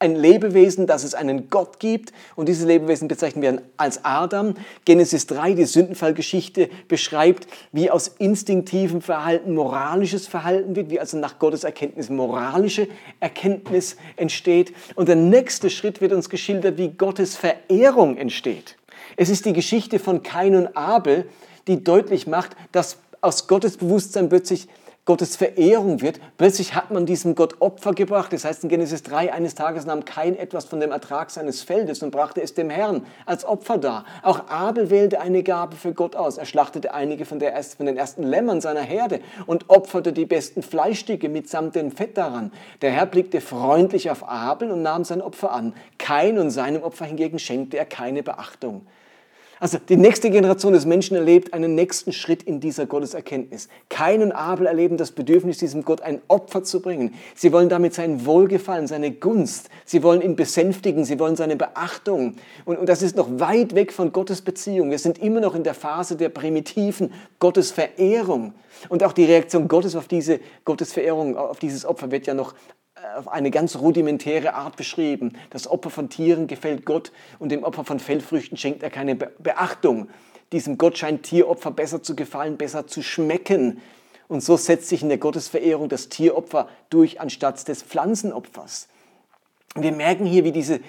ein 0.00 0.16
Lebewesen, 0.16 0.86
dass 0.86 1.04
es 1.04 1.14
einen 1.14 1.50
Gott 1.50 1.78
gibt. 1.78 2.12
Und 2.34 2.48
dieses 2.48 2.66
Lebewesen 2.66 3.06
bezeichnen 3.06 3.42
wir 3.42 3.62
als 3.76 4.04
Adam. 4.04 4.54
Genesis 4.86 5.26
3, 5.26 5.52
die 5.52 5.66
Sündenfallgeschichte, 5.66 6.70
beschreibt, 6.88 7.46
wie 7.70 7.90
aus 7.90 8.08
instinktivem 8.08 9.02
Verhalten 9.02 9.54
moralisches 9.54 10.26
Verhalten 10.26 10.74
wird, 10.74 10.90
wie 10.90 10.98
also 10.98 11.18
nach 11.18 11.38
Gottes 11.38 11.64
Erkenntnis 11.64 12.08
moralische 12.08 12.88
Erkenntnis 13.20 13.96
entsteht. 14.16 14.72
Und 14.94 15.08
der 15.08 15.16
nächste 15.16 15.68
Schritt 15.68 16.00
wird 16.00 16.12
uns 16.12 16.30
geschildert, 16.30 16.78
wie 16.78 16.88
Gottes 16.88 17.36
Verehrung 17.36 18.16
entsteht. 18.16 18.76
Es 19.16 19.28
ist 19.28 19.44
die 19.44 19.52
Geschichte 19.52 19.98
von 19.98 20.22
Kain 20.22 20.56
und 20.56 20.76
Abel, 20.78 21.28
die 21.66 21.84
deutlich 21.84 22.26
macht, 22.26 22.56
dass 22.72 22.96
aus 23.20 23.46
Gottes 23.46 23.76
Bewusstsein 23.76 24.28
plötzlich 24.28 24.68
Gottes 25.06 25.34
Verehrung 25.34 26.02
wird. 26.02 26.20
Plötzlich 26.36 26.74
hat 26.74 26.90
man 26.90 27.06
diesem 27.06 27.34
Gott 27.34 27.56
Opfer 27.60 27.94
gebracht. 27.94 28.32
Das 28.32 28.44
heißt 28.44 28.62
in 28.62 28.68
Genesis 28.68 29.02
3, 29.02 29.32
eines 29.32 29.54
Tages 29.54 29.86
nahm 29.86 30.04
kein 30.04 30.36
etwas 30.36 30.66
von 30.66 30.78
dem 30.78 30.92
Ertrag 30.92 31.30
seines 31.30 31.62
Feldes 31.62 32.02
und 32.02 32.10
brachte 32.10 32.42
es 32.42 32.54
dem 32.54 32.70
Herrn 32.70 33.04
als 33.24 33.44
Opfer 33.44 33.78
dar. 33.78 34.04
Auch 34.22 34.48
Abel 34.48 34.90
wählte 34.90 35.20
eine 35.20 35.42
Gabe 35.42 35.74
für 35.74 35.94
Gott 35.94 36.14
aus. 36.14 36.38
Er 36.38 36.44
schlachtete 36.44 36.92
einige 36.92 37.24
von, 37.24 37.38
der, 37.38 37.60
von 37.62 37.86
den 37.86 37.96
ersten 37.96 38.22
Lämmern 38.22 38.60
seiner 38.60 38.82
Herde 38.82 39.20
und 39.46 39.68
opferte 39.68 40.12
die 40.12 40.26
besten 40.26 40.62
Fleischstücke 40.62 41.28
mitsamt 41.28 41.74
dem 41.74 41.90
Fett 41.90 42.16
daran. 42.16 42.52
Der 42.82 42.92
Herr 42.92 43.06
blickte 43.06 43.40
freundlich 43.40 44.10
auf 44.10 44.28
Abel 44.28 44.70
und 44.70 44.82
nahm 44.82 45.04
sein 45.04 45.22
Opfer 45.22 45.50
an. 45.50 45.74
Kein 45.98 46.38
und 46.38 46.50
seinem 46.50 46.82
Opfer 46.82 47.06
hingegen 47.06 47.38
schenkte 47.38 47.78
er 47.78 47.86
keine 47.86 48.22
Beachtung. 48.22 48.86
Also 49.60 49.76
die 49.76 49.98
nächste 49.98 50.30
Generation 50.30 50.72
des 50.72 50.86
Menschen 50.86 51.18
erlebt 51.18 51.52
einen 51.52 51.74
nächsten 51.74 52.12
Schritt 52.12 52.42
in 52.42 52.60
dieser 52.60 52.86
Gotteserkenntnis. 52.86 53.68
Kein 53.90 54.32
Abel 54.32 54.66
erleben 54.66 54.96
das 54.96 55.12
Bedürfnis, 55.12 55.58
diesem 55.58 55.84
Gott 55.84 56.00
ein 56.00 56.22
Opfer 56.28 56.64
zu 56.64 56.80
bringen. 56.80 57.12
Sie 57.34 57.52
wollen 57.52 57.68
damit 57.68 57.92
sein 57.92 58.24
Wohlgefallen, 58.24 58.86
seine 58.86 59.10
Gunst. 59.10 59.68
Sie 59.84 60.02
wollen 60.02 60.22
ihn 60.22 60.34
besänftigen, 60.34 61.04
sie 61.04 61.18
wollen 61.18 61.36
seine 61.36 61.56
Beachtung. 61.56 62.36
Und, 62.64 62.78
und 62.78 62.88
das 62.88 63.02
ist 63.02 63.16
noch 63.16 63.28
weit 63.38 63.74
weg 63.74 63.92
von 63.92 64.12
Gottes 64.12 64.40
Beziehung. 64.40 64.90
Wir 64.90 64.98
sind 64.98 65.18
immer 65.18 65.40
noch 65.40 65.54
in 65.54 65.62
der 65.62 65.74
Phase 65.74 66.16
der 66.16 66.30
primitiven 66.30 67.12
Gottesverehrung. 67.38 68.54
Und 68.88 69.04
auch 69.04 69.12
die 69.12 69.26
Reaktion 69.26 69.68
Gottes 69.68 69.94
auf 69.94 70.08
diese 70.08 70.40
Gottesverehrung, 70.64 71.36
auf 71.36 71.58
dieses 71.58 71.84
Opfer 71.84 72.10
wird 72.10 72.26
ja 72.26 72.32
noch 72.32 72.54
auf 73.16 73.28
eine 73.28 73.50
ganz 73.50 73.76
rudimentäre 73.76 74.54
Art 74.54 74.76
beschrieben. 74.76 75.32
Das 75.50 75.66
Opfer 75.66 75.90
von 75.90 76.08
Tieren 76.08 76.46
gefällt 76.46 76.84
Gott 76.84 77.12
und 77.38 77.50
dem 77.50 77.64
Opfer 77.64 77.84
von 77.84 77.98
Feldfrüchten 78.00 78.56
schenkt 78.56 78.82
er 78.82 78.90
keine 78.90 79.16
Beachtung. 79.16 80.08
Diesem 80.52 80.78
Gott 80.78 80.98
scheint 80.98 81.22
Tieropfer 81.22 81.70
besser 81.70 82.02
zu 82.02 82.14
gefallen, 82.16 82.56
besser 82.56 82.86
zu 82.86 83.02
schmecken. 83.02 83.80
Und 84.28 84.42
so 84.42 84.56
setzt 84.56 84.88
sich 84.88 85.02
in 85.02 85.08
der 85.08 85.18
Gottesverehrung 85.18 85.88
das 85.88 86.08
Tieropfer 86.08 86.68
durch 86.88 87.20
anstatt 87.20 87.66
des 87.68 87.82
Pflanzenopfers. 87.82 88.88
Wir 89.76 89.92
merken 89.92 90.26
hier, 90.26 90.42
wie 90.42 90.50
diese, 90.50 90.76
äh, 90.76 90.80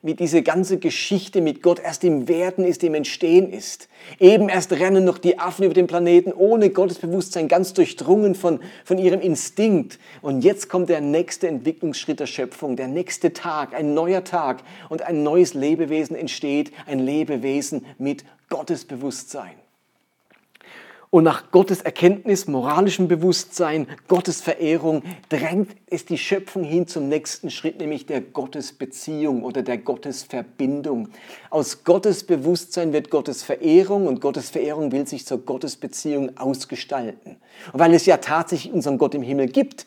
wie 0.00 0.14
diese 0.14 0.42
ganze 0.42 0.78
Geschichte 0.78 1.40
mit 1.40 1.62
Gott 1.62 1.80
erst 1.80 2.04
im 2.04 2.28
Werden 2.28 2.64
ist, 2.64 2.84
im 2.84 2.94
Entstehen 2.94 3.52
ist. 3.52 3.88
Eben 4.20 4.48
erst 4.48 4.70
rennen 4.70 5.04
noch 5.04 5.18
die 5.18 5.40
Affen 5.40 5.64
über 5.64 5.74
den 5.74 5.88
Planeten 5.88 6.32
ohne 6.32 6.70
Gottesbewusstsein, 6.70 7.48
ganz 7.48 7.72
durchdrungen 7.72 8.36
von, 8.36 8.60
von 8.84 8.98
ihrem 8.98 9.20
Instinkt. 9.20 9.98
Und 10.22 10.44
jetzt 10.44 10.68
kommt 10.68 10.90
der 10.90 11.00
nächste 11.00 11.48
Entwicklungsschritt 11.48 12.20
der 12.20 12.26
Schöpfung, 12.26 12.76
der 12.76 12.86
nächste 12.86 13.32
Tag, 13.32 13.74
ein 13.74 13.94
neuer 13.94 14.22
Tag 14.22 14.62
und 14.90 15.02
ein 15.02 15.24
neues 15.24 15.54
Lebewesen 15.54 16.14
entsteht, 16.14 16.70
ein 16.86 17.00
Lebewesen 17.00 17.84
mit 17.98 18.24
Gottesbewusstsein. 18.48 19.63
Und 21.14 21.22
nach 21.22 21.52
Gottes 21.52 21.80
Erkenntnis, 21.80 22.48
moralischem 22.48 23.06
Bewusstsein, 23.06 23.86
Gottes 24.08 24.40
Verehrung 24.40 25.04
drängt 25.28 25.70
es 25.86 26.04
die 26.04 26.18
Schöpfung 26.18 26.64
hin 26.64 26.88
zum 26.88 27.08
nächsten 27.08 27.50
Schritt, 27.50 27.78
nämlich 27.78 28.04
der 28.06 28.20
Gottesbeziehung 28.20 29.44
oder 29.44 29.62
der 29.62 29.78
Gottesverbindung. 29.78 31.10
Aus 31.50 31.84
Gottes 31.84 32.24
Bewusstsein 32.24 32.92
wird 32.92 33.10
Gottes 33.10 33.44
Verehrung 33.44 34.08
und 34.08 34.20
Gottes 34.20 34.50
Verehrung 34.50 34.90
will 34.90 35.06
sich 35.06 35.24
zur 35.24 35.38
Gottesbeziehung 35.38 36.36
ausgestalten. 36.36 37.36
Und 37.72 37.78
weil 37.78 37.94
es 37.94 38.06
ja 38.06 38.16
tatsächlich 38.16 38.72
unseren 38.72 38.98
Gott 38.98 39.14
im 39.14 39.22
Himmel 39.22 39.46
gibt, 39.46 39.86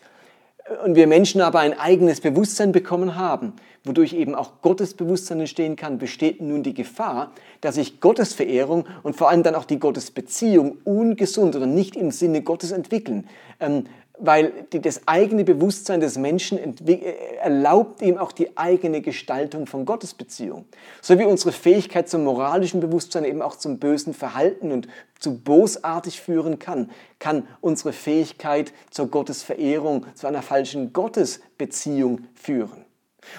und 0.83 0.95
wir 0.95 1.07
Menschen 1.07 1.41
aber 1.41 1.59
ein 1.59 1.77
eigenes 1.77 2.21
Bewusstsein 2.21 2.71
bekommen 2.71 3.15
haben, 3.15 3.53
wodurch 3.83 4.13
eben 4.13 4.35
auch 4.35 4.61
Gottes 4.61 4.93
Bewusstsein 4.93 5.39
entstehen 5.39 5.75
kann, 5.75 5.97
besteht 5.97 6.41
nun 6.41 6.63
die 6.63 6.73
Gefahr, 6.73 7.31
dass 7.61 7.75
sich 7.75 8.01
Gottes 8.01 8.33
Verehrung 8.33 8.85
und 9.03 9.15
vor 9.15 9.29
allem 9.29 9.43
dann 9.43 9.55
auch 9.55 9.65
die 9.65 9.79
Gottesbeziehung 9.79 10.77
ungesund 10.83 11.55
oder 11.55 11.65
nicht 11.65 11.95
im 11.95 12.11
Sinne 12.11 12.41
Gottes 12.41 12.71
entwickeln. 12.71 13.27
Ähm, 13.59 13.85
weil 14.19 14.65
die, 14.73 14.81
das 14.81 15.07
eigene 15.07 15.43
Bewusstsein 15.43 15.99
des 15.99 16.17
Menschen 16.17 16.57
äh, 16.87 17.13
erlaubt 17.39 18.01
ihm 18.01 18.17
auch 18.17 18.31
die 18.31 18.57
eigene 18.57 19.01
Gestaltung 19.01 19.67
von 19.67 19.85
Gottesbeziehung. 19.85 20.65
So 21.01 21.17
wie 21.19 21.25
unsere 21.25 21.51
Fähigkeit 21.51 22.09
zum 22.09 22.23
moralischen 22.23 22.79
Bewusstsein 22.79 23.25
eben 23.25 23.41
auch 23.41 23.55
zum 23.55 23.79
bösen 23.79 24.13
Verhalten 24.13 24.71
und 24.71 24.87
zu 25.19 25.37
bosartig 25.37 26.19
führen 26.21 26.59
kann, 26.59 26.89
kann 27.19 27.47
unsere 27.61 27.93
Fähigkeit 27.93 28.73
zur 28.89 29.07
Gottesverehrung, 29.07 30.05
zu 30.15 30.27
einer 30.27 30.41
falschen 30.41 30.93
Gottesbeziehung 30.93 32.21
führen. 32.33 32.85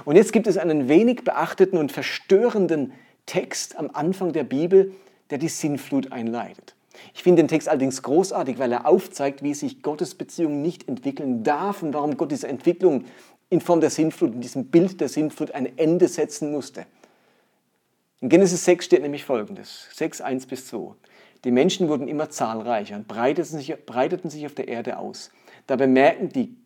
Und 0.04 0.16
jetzt 0.16 0.32
gibt 0.32 0.46
es 0.46 0.58
einen 0.58 0.88
wenig 0.88 1.24
beachteten 1.24 1.78
und 1.78 1.92
verstörenden 1.92 2.92
Text 3.26 3.76
am 3.76 3.90
Anfang 3.92 4.32
der 4.32 4.44
Bibel, 4.44 4.92
der 5.30 5.38
die 5.38 5.48
Sinnflut 5.48 6.12
einleitet. 6.12 6.74
Ich 7.14 7.22
finde 7.22 7.42
den 7.42 7.48
Text 7.48 7.68
allerdings 7.68 8.02
großartig, 8.02 8.58
weil 8.58 8.72
er 8.72 8.86
aufzeigt, 8.86 9.42
wie 9.42 9.54
sich 9.54 9.82
Gottes 9.82 10.14
Beziehung 10.14 10.62
nicht 10.62 10.88
entwickeln 10.88 11.42
darf 11.42 11.82
und 11.82 11.94
warum 11.94 12.16
Gott 12.16 12.30
diese 12.30 12.48
Entwicklung 12.48 13.04
in 13.50 13.60
Form 13.60 13.80
der 13.80 13.90
Sinnflut, 13.90 14.34
in 14.34 14.40
diesem 14.40 14.66
Bild 14.66 15.00
der 15.00 15.08
Sinnflut 15.08 15.52
ein 15.52 15.78
Ende 15.78 16.08
setzen 16.08 16.52
musste. 16.52 16.86
In 18.20 18.28
Genesis 18.28 18.64
6 18.64 18.84
steht 18.84 19.02
nämlich 19.02 19.24
folgendes, 19.24 19.88
6, 19.94 20.20
1 20.20 20.46
bis 20.46 20.66
2. 20.66 20.94
Die 21.44 21.52
Menschen 21.52 21.88
wurden 21.88 22.08
immer 22.08 22.30
zahlreicher 22.30 22.96
und 22.96 23.06
breiteten 23.06 23.58
sich, 23.58 23.74
breiteten 23.86 24.28
sich 24.28 24.44
auf 24.44 24.54
der 24.54 24.68
Erde 24.68 24.98
aus. 24.98 25.30
Da 25.66 25.76
bemerkten 25.76 26.30
die 26.30 26.56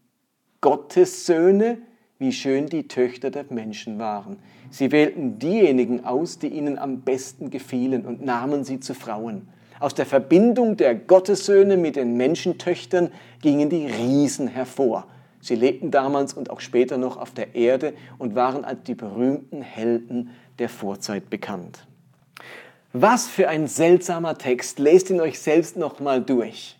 Gottessöhne, 0.63 1.79
wie 2.19 2.33
schön 2.33 2.67
die 2.67 2.89
Töchter 2.89 3.31
der 3.31 3.45
Menschen 3.51 3.99
waren. 3.99 4.39
Sie 4.71 4.93
wählten 4.93 5.39
diejenigen 5.39 6.05
aus, 6.05 6.39
die 6.39 6.49
ihnen 6.49 6.79
am 6.79 7.03
besten 7.03 7.51
gefielen 7.51 8.07
und 8.07 8.25
nahmen 8.25 8.65
sie 8.65 8.81
zu 8.81 8.95
Frauen. 8.95 9.49
Aus 9.83 9.95
der 9.95 10.07
Verbindung 10.07 10.77
der 10.77 10.95
Gottessöhne 10.95 11.77
mit 11.77 11.97
den 11.97 12.17
Menschentöchtern 12.17 13.11
gingen 13.41 13.69
die 13.69 13.89
Riesen 13.89 14.47
hervor. 14.47 15.09
Sie 15.41 15.57
lebten 15.57 15.91
damals 15.91 16.35
und 16.35 16.51
auch 16.51 16.61
später 16.61 16.99
noch 16.99 17.17
auf 17.17 17.33
der 17.33 17.57
Erde 17.57 17.93
und 18.17 18.37
waren 18.37 18.65
als 18.65 18.85
die 18.85 18.95
berühmten 18.95 19.61
Helden 19.61 20.31
der 20.61 20.69
Vorzeit 20.69 21.31
bekannt. 21.31 21.85
Was 22.93 23.27
für 23.27 23.49
ein 23.49 23.67
seltsamer 23.67 24.39
Text. 24.39 24.79
Lest 24.79 25.11
ihn 25.11 25.21
euch 25.21 25.41
selbst 25.41 25.77
nochmal 25.77 26.23
durch. 26.23 26.79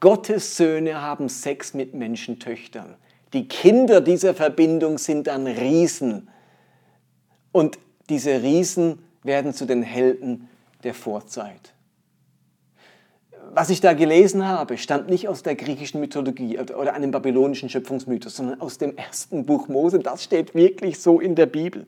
Gottes 0.00 0.56
Söhne 0.56 1.00
haben 1.00 1.28
Sex 1.28 1.74
mit 1.74 1.94
Menschentöchtern. 1.94 2.96
Die 3.34 3.46
Kinder 3.46 4.00
dieser 4.00 4.34
Verbindung 4.34 4.98
sind 4.98 5.28
dann 5.28 5.46
Riesen. 5.46 6.28
Und 7.52 7.78
diese 8.08 8.42
Riesen 8.42 8.98
werden 9.22 9.54
zu 9.54 9.64
den 9.64 9.84
Helden 9.84 10.48
der 10.82 10.92
Vorzeit. 10.92 11.75
Was 13.58 13.70
ich 13.70 13.80
da 13.80 13.94
gelesen 13.94 14.46
habe, 14.46 14.76
stammt 14.76 15.08
nicht 15.08 15.28
aus 15.28 15.42
der 15.42 15.54
griechischen 15.54 15.98
Mythologie 15.98 16.58
oder 16.58 16.92
einem 16.92 17.10
babylonischen 17.10 17.70
Schöpfungsmythos, 17.70 18.36
sondern 18.36 18.60
aus 18.60 18.76
dem 18.76 18.98
ersten 18.98 19.46
Buch 19.46 19.68
Mose. 19.68 19.98
Das 19.98 20.22
steht 20.22 20.54
wirklich 20.54 21.00
so 21.00 21.20
in 21.20 21.34
der 21.36 21.46
Bibel. 21.46 21.86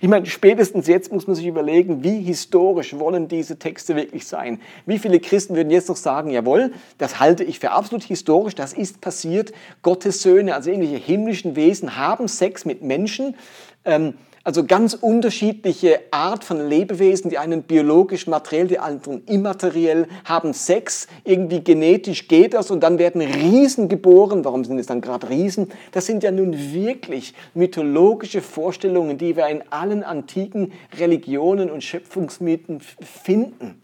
Ich 0.00 0.08
meine, 0.08 0.24
spätestens 0.24 0.86
jetzt 0.86 1.12
muss 1.12 1.26
man 1.26 1.36
sich 1.36 1.44
überlegen, 1.44 2.02
wie 2.02 2.22
historisch 2.22 2.98
wollen 2.98 3.28
diese 3.28 3.58
Texte 3.58 3.94
wirklich 3.94 4.26
sein. 4.26 4.58
Wie 4.86 4.98
viele 4.98 5.20
Christen 5.20 5.54
würden 5.54 5.70
jetzt 5.70 5.90
noch 5.90 5.96
sagen, 5.96 6.30
jawohl, 6.30 6.72
das 6.96 7.20
halte 7.20 7.44
ich 7.44 7.58
für 7.58 7.72
absolut 7.72 8.04
historisch, 8.04 8.54
das 8.54 8.72
ist 8.72 9.02
passiert. 9.02 9.52
Gottes 9.82 10.22
Söhne, 10.22 10.54
also 10.54 10.70
irgendwelche 10.70 10.96
himmlischen 10.96 11.56
Wesen, 11.56 11.98
haben 11.98 12.26
Sex 12.26 12.64
mit 12.64 12.80
Menschen. 12.80 13.36
Ähm, 13.84 14.14
also 14.44 14.64
ganz 14.64 14.94
unterschiedliche 14.94 16.00
Art 16.10 16.44
von 16.44 16.68
Lebewesen, 16.68 17.30
die 17.30 17.38
einen 17.38 17.62
biologisch 17.62 18.26
materiell, 18.26 18.66
die 18.66 18.78
anderen 18.78 19.24
immateriell, 19.26 20.06
haben 20.24 20.52
Sex, 20.52 21.06
irgendwie 21.24 21.62
genetisch 21.62 22.28
geht 22.28 22.54
das 22.54 22.70
und 22.70 22.80
dann 22.80 22.98
werden 22.98 23.20
Riesen 23.20 23.88
geboren. 23.88 24.44
Warum 24.44 24.64
sind 24.64 24.78
es 24.78 24.86
dann 24.86 25.00
gerade 25.00 25.28
Riesen? 25.28 25.70
Das 25.92 26.06
sind 26.06 26.22
ja 26.22 26.30
nun 26.30 26.56
wirklich 26.72 27.34
mythologische 27.54 28.40
Vorstellungen, 28.40 29.18
die 29.18 29.36
wir 29.36 29.48
in 29.48 29.62
allen 29.70 30.02
antiken 30.02 30.72
Religionen 30.98 31.70
und 31.70 31.84
Schöpfungsmythen 31.84 32.80
finden. 32.80 33.81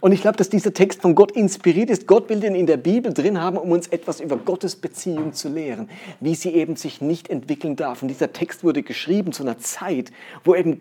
Und 0.00 0.12
ich 0.12 0.22
glaube, 0.22 0.36
dass 0.36 0.48
dieser 0.48 0.72
Text 0.72 1.02
von 1.02 1.14
Gott 1.14 1.32
inspiriert 1.32 1.90
ist. 1.90 2.06
Gott 2.06 2.28
will 2.28 2.40
den 2.40 2.54
in 2.54 2.66
der 2.66 2.76
Bibel 2.76 3.12
drin 3.12 3.40
haben, 3.40 3.56
um 3.56 3.70
uns 3.70 3.88
etwas 3.88 4.20
über 4.20 4.36
Gottes 4.36 4.76
Beziehung 4.76 5.32
zu 5.32 5.48
lehren, 5.48 5.88
wie 6.20 6.34
sie 6.34 6.50
eben 6.50 6.76
sich 6.76 7.00
nicht 7.00 7.30
entwickeln 7.30 7.76
darf. 7.76 8.02
Und 8.02 8.08
dieser 8.08 8.32
Text 8.32 8.64
wurde 8.64 8.82
geschrieben 8.82 9.32
zu 9.32 9.42
einer 9.42 9.58
Zeit, 9.58 10.12
wo 10.44 10.54
eben 10.54 10.80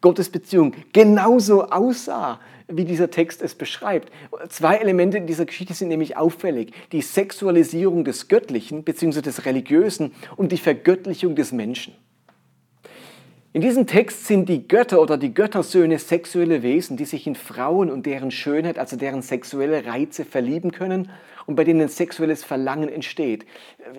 Gottes 0.00 0.30
Beziehung 0.30 0.74
genauso 0.92 1.64
aussah, 1.64 2.40
wie 2.68 2.84
dieser 2.84 3.10
Text 3.10 3.42
es 3.42 3.54
beschreibt. 3.54 4.12
Zwei 4.48 4.76
Elemente 4.76 5.18
in 5.18 5.26
dieser 5.26 5.46
Geschichte 5.46 5.74
sind 5.74 5.88
nämlich 5.88 6.16
auffällig. 6.16 6.72
Die 6.92 7.02
Sexualisierung 7.02 8.04
des 8.04 8.28
Göttlichen 8.28 8.82
bzw. 8.82 9.20
des 9.20 9.46
Religiösen 9.46 10.12
und 10.36 10.52
die 10.52 10.58
Vergöttlichung 10.58 11.36
des 11.36 11.52
Menschen. 11.52 11.94
In 13.56 13.62
diesem 13.62 13.86
Text 13.86 14.26
sind 14.26 14.50
die 14.50 14.68
Götter 14.68 15.00
oder 15.00 15.16
die 15.16 15.32
Göttersöhne 15.32 15.98
sexuelle 15.98 16.62
Wesen, 16.62 16.98
die 16.98 17.06
sich 17.06 17.26
in 17.26 17.34
Frauen 17.34 17.90
und 17.90 18.04
deren 18.04 18.30
Schönheit, 18.30 18.78
also 18.78 18.96
deren 18.96 19.22
sexuelle 19.22 19.86
Reize 19.86 20.26
verlieben 20.26 20.72
können 20.72 21.08
und 21.46 21.54
bei 21.54 21.64
denen 21.64 21.88
sexuelles 21.88 22.44
Verlangen 22.44 22.88
entsteht. 22.88 23.46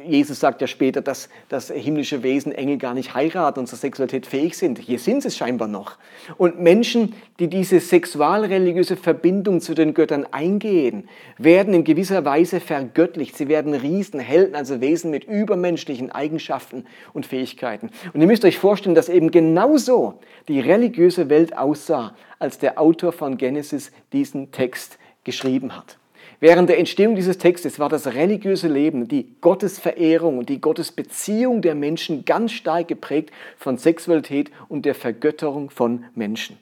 Jesus 0.05 0.39
sagt 0.39 0.61
ja 0.61 0.67
später, 0.67 1.01
dass, 1.01 1.29
dass 1.49 1.71
himmlische 1.71 2.23
Wesen 2.23 2.51
Engel 2.51 2.77
gar 2.77 2.93
nicht 2.93 3.13
heiraten 3.13 3.61
und 3.61 3.67
zur 3.67 3.77
Sexualität 3.77 4.25
fähig 4.25 4.57
sind. 4.57 4.79
Hier 4.79 4.99
sind 4.99 5.21
sie 5.21 5.29
es 5.29 5.37
scheinbar 5.37 5.67
noch. 5.67 5.97
Und 6.37 6.59
Menschen, 6.59 7.15
die 7.39 7.47
diese 7.47 7.79
sexualreligiöse 7.79 8.97
Verbindung 8.97 9.61
zu 9.61 9.73
den 9.73 9.93
Göttern 9.93 10.27
eingehen, 10.31 11.07
werden 11.37 11.73
in 11.73 11.83
gewisser 11.83 12.25
Weise 12.25 12.59
vergöttlicht. 12.59 13.37
Sie 13.37 13.47
werden 13.47 13.73
Riesen, 13.73 14.19
Helden, 14.19 14.55
also 14.55 14.81
Wesen 14.81 15.11
mit 15.11 15.23
übermenschlichen 15.23 16.11
Eigenschaften 16.11 16.85
und 17.13 17.25
Fähigkeiten. 17.25 17.89
Und 18.13 18.21
ihr 18.21 18.27
müsst 18.27 18.43
euch 18.43 18.57
vorstellen, 18.57 18.95
dass 18.95 19.09
eben 19.09 19.31
genauso 19.31 20.19
die 20.47 20.59
religiöse 20.59 21.29
Welt 21.29 21.57
aussah, 21.57 22.15
als 22.39 22.59
der 22.59 22.79
Autor 22.79 23.13
von 23.13 23.37
Genesis 23.37 23.91
diesen 24.11 24.51
Text 24.51 24.99
geschrieben 25.23 25.75
hat. 25.75 25.97
Während 26.39 26.69
der 26.69 26.77
Entstehung 26.77 27.15
dieses 27.15 27.39
Textes 27.39 27.79
war 27.79 27.89
das 27.89 28.05
religiöse 28.13 28.67
Leben, 28.67 29.07
die 29.07 29.35
Gottesverehrung 29.41 30.37
und 30.37 30.49
die 30.49 30.61
Gottesbeziehung 30.61 31.63
der 31.63 31.73
Menschen 31.73 32.25
ganz 32.25 32.51
stark 32.51 32.87
geprägt 32.87 33.31
von 33.57 33.79
Sexualität 33.79 34.51
und 34.69 34.85
der 34.85 34.93
Vergötterung 34.93 35.71
von 35.71 36.05
Menschen. 36.13 36.57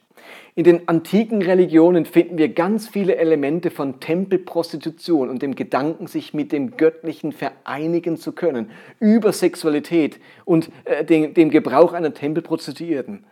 In 0.56 0.64
den 0.64 0.88
antiken 0.88 1.42
Religionen 1.42 2.06
finden 2.06 2.38
wir 2.38 2.48
ganz 2.48 2.88
viele 2.88 3.18
Elemente 3.18 3.70
von 3.70 4.00
Tempelprostitution 4.00 5.30
und 5.30 5.42
dem 5.42 5.56
Gedanken, 5.56 6.08
sich 6.08 6.34
mit 6.34 6.54
dem 6.54 6.78
Göttlichen 6.78 7.34
vereinigen 7.34 8.16
zu 8.16 8.32
können, 8.32 8.72
über 9.02 9.34
Sexualität 9.34 10.20
und 10.46 10.70
äh, 10.86 11.04
dem, 11.04 11.34
dem 11.34 11.50
Gebrauch 11.50 11.92
einer 11.92 12.14
Tempelprostituierten. 12.14 13.26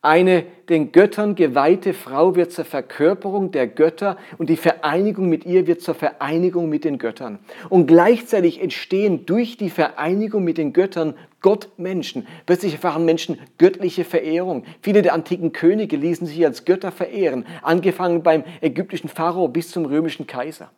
Eine 0.00 0.44
den 0.68 0.92
Göttern 0.92 1.34
geweihte 1.34 1.92
Frau 1.92 2.36
wird 2.36 2.52
zur 2.52 2.64
Verkörperung 2.64 3.50
der 3.50 3.66
Götter 3.66 4.16
und 4.38 4.48
die 4.48 4.56
Vereinigung 4.56 5.28
mit 5.28 5.44
ihr 5.44 5.66
wird 5.66 5.80
zur 5.80 5.96
Vereinigung 5.96 6.68
mit 6.68 6.84
den 6.84 6.98
Göttern. 6.98 7.40
Und 7.68 7.88
gleichzeitig 7.88 8.62
entstehen 8.62 9.26
durch 9.26 9.56
die 9.56 9.70
Vereinigung 9.70 10.44
mit 10.44 10.56
den 10.56 10.72
Göttern 10.72 11.14
Gottmenschen. 11.40 12.28
Plötzlich 12.46 12.74
erfahren 12.74 13.04
Menschen 13.04 13.40
göttliche 13.58 14.04
Verehrung. 14.04 14.62
Viele 14.82 15.02
der 15.02 15.14
antiken 15.14 15.52
Könige 15.52 15.96
ließen 15.96 16.28
sich 16.28 16.46
als 16.46 16.64
Götter 16.64 16.92
verehren, 16.92 17.44
angefangen 17.62 18.22
beim 18.22 18.44
ägyptischen 18.60 19.08
Pharao 19.08 19.48
bis 19.48 19.72
zum 19.72 19.84
römischen 19.84 20.28
Kaiser. 20.28 20.70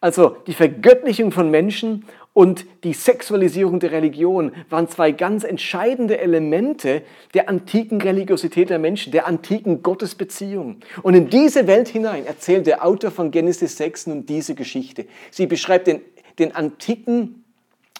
Also 0.00 0.36
die 0.46 0.52
Vergöttlichung 0.52 1.32
von 1.32 1.50
Menschen 1.50 2.04
und 2.32 2.66
die 2.84 2.92
Sexualisierung 2.92 3.80
der 3.80 3.90
Religion 3.90 4.52
waren 4.70 4.88
zwei 4.88 5.10
ganz 5.10 5.42
entscheidende 5.42 6.18
Elemente 6.18 7.02
der 7.34 7.48
antiken 7.48 8.00
Religiosität 8.00 8.70
der 8.70 8.78
Menschen, 8.78 9.10
der 9.10 9.26
antiken 9.26 9.82
Gottesbeziehung. 9.82 10.76
Und 11.02 11.14
in 11.14 11.30
diese 11.30 11.66
Welt 11.66 11.88
hinein 11.88 12.26
erzählt 12.26 12.66
der 12.66 12.84
Autor 12.84 13.10
von 13.10 13.30
Genesis 13.30 13.76
6 13.76 14.06
nun 14.06 14.26
diese 14.26 14.54
Geschichte. 14.54 15.06
Sie 15.30 15.46
beschreibt 15.46 15.88
den, 15.88 16.00
den 16.38 16.54
antiken 16.54 17.44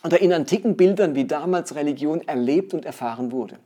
oder 0.04 0.20
in 0.20 0.32
antiken 0.32 0.76
Bildern, 0.76 1.14
wie 1.16 1.24
damals 1.24 1.74
Religion 1.74 2.20
erlebt 2.26 2.74
und 2.74 2.84
erfahren 2.84 3.32
wurde. 3.32 3.58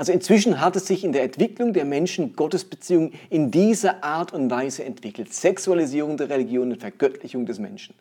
Also 0.00 0.12
inzwischen 0.12 0.62
hat 0.62 0.76
es 0.76 0.86
sich 0.86 1.04
in 1.04 1.12
der 1.12 1.24
Entwicklung 1.24 1.74
der 1.74 1.84
Menschen 1.84 2.34
Gottesbeziehung 2.34 3.12
in 3.28 3.50
dieser 3.50 4.02
Art 4.02 4.32
und 4.32 4.50
Weise 4.50 4.82
entwickelt. 4.82 5.34
Sexualisierung 5.34 6.16
der 6.16 6.30
Religion 6.30 6.72
und 6.72 6.80
Vergöttlichung 6.80 7.44
des 7.44 7.58
Menschen. 7.58 7.94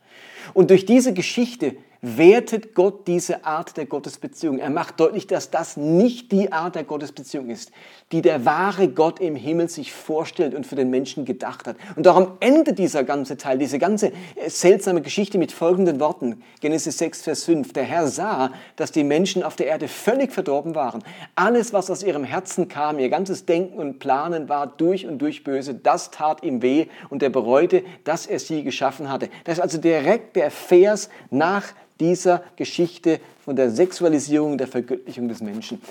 Und 0.53 0.69
durch 0.69 0.85
diese 0.85 1.11
Geschichte 1.11 1.75
wertet 2.01 2.75
Gott 2.75 3.07
diese 3.07 3.43
Art 3.45 3.75
der 3.75 3.85
Gottesbeziehung. 3.85 4.59
Er 4.59 4.69
macht 4.69 4.99
deutlich, 4.99 5.27
dass 5.27 5.51
das 5.51 5.75
nicht 5.75 6.31
die 6.31 6.51
Art 6.51 6.75
der 6.75 6.85
Gottesbeziehung 6.85 7.49
ist, 7.49 7.71
die 8.11 8.21
der 8.21 8.45
wahre 8.45 8.87
Gott 8.87 9.19
im 9.19 9.35
Himmel 9.35 9.69
sich 9.69 9.91
vorstellt 9.91 10.55
und 10.55 10.65
für 10.65 10.75
den 10.75 10.89
Menschen 10.89 11.25
gedacht 11.25 11.67
hat. 11.67 11.75
Und 11.95 12.05
darum 12.05 12.37
endet 12.39 12.79
dieser 12.79 13.03
ganze 13.03 13.35
Teil, 13.35 13.57
diese 13.57 13.79
ganze 13.79 14.11
äh, 14.35 14.49
seltsame 14.49 15.01
Geschichte 15.01 15.37
mit 15.37 15.51
folgenden 15.51 15.99
Worten. 15.99 16.41
Genesis 16.61 16.97
6, 16.99 17.23
Vers 17.23 17.43
5. 17.43 17.73
Der 17.73 17.83
Herr 17.83 18.07
sah, 18.07 18.51
dass 18.77 18.91
die 18.91 19.03
Menschen 19.03 19.43
auf 19.43 19.57
der 19.57 19.67
Erde 19.67 19.87
völlig 19.87 20.31
verdorben 20.31 20.75
waren. 20.75 21.03
Alles, 21.35 21.73
was 21.73 21.89
aus 21.89 22.03
ihrem 22.03 22.23
Herzen 22.23 22.69
kam, 22.69 22.99
ihr 22.99 23.09
ganzes 23.09 23.45
Denken 23.45 23.77
und 23.77 23.99
Planen 23.99 24.47
war 24.47 24.67
durch 24.67 25.05
und 25.05 25.19
durch 25.19 25.43
böse. 25.43 25.73
Das 25.75 26.11
tat 26.11 26.43
ihm 26.43 26.61
weh 26.61 26.87
und 27.09 27.21
er 27.23 27.29
bereute, 27.29 27.83
dass 28.05 28.25
er 28.25 28.39
sie 28.39 28.63
geschaffen 28.63 29.09
hatte. 29.09 29.29
Das 29.43 29.57
ist 29.57 29.61
also 29.61 29.77
direkt 29.79 30.37
der 30.37 30.51
Vers 30.51 31.09
nach 31.29 31.73
dieser 31.99 32.43
Geschichte 32.55 33.19
von 33.43 33.55
der 33.55 33.69
Sexualisierung, 33.69 34.57
der 34.57 34.67
Vergöttlichung 34.67 35.27
des 35.27 35.41
Menschen. 35.41 35.81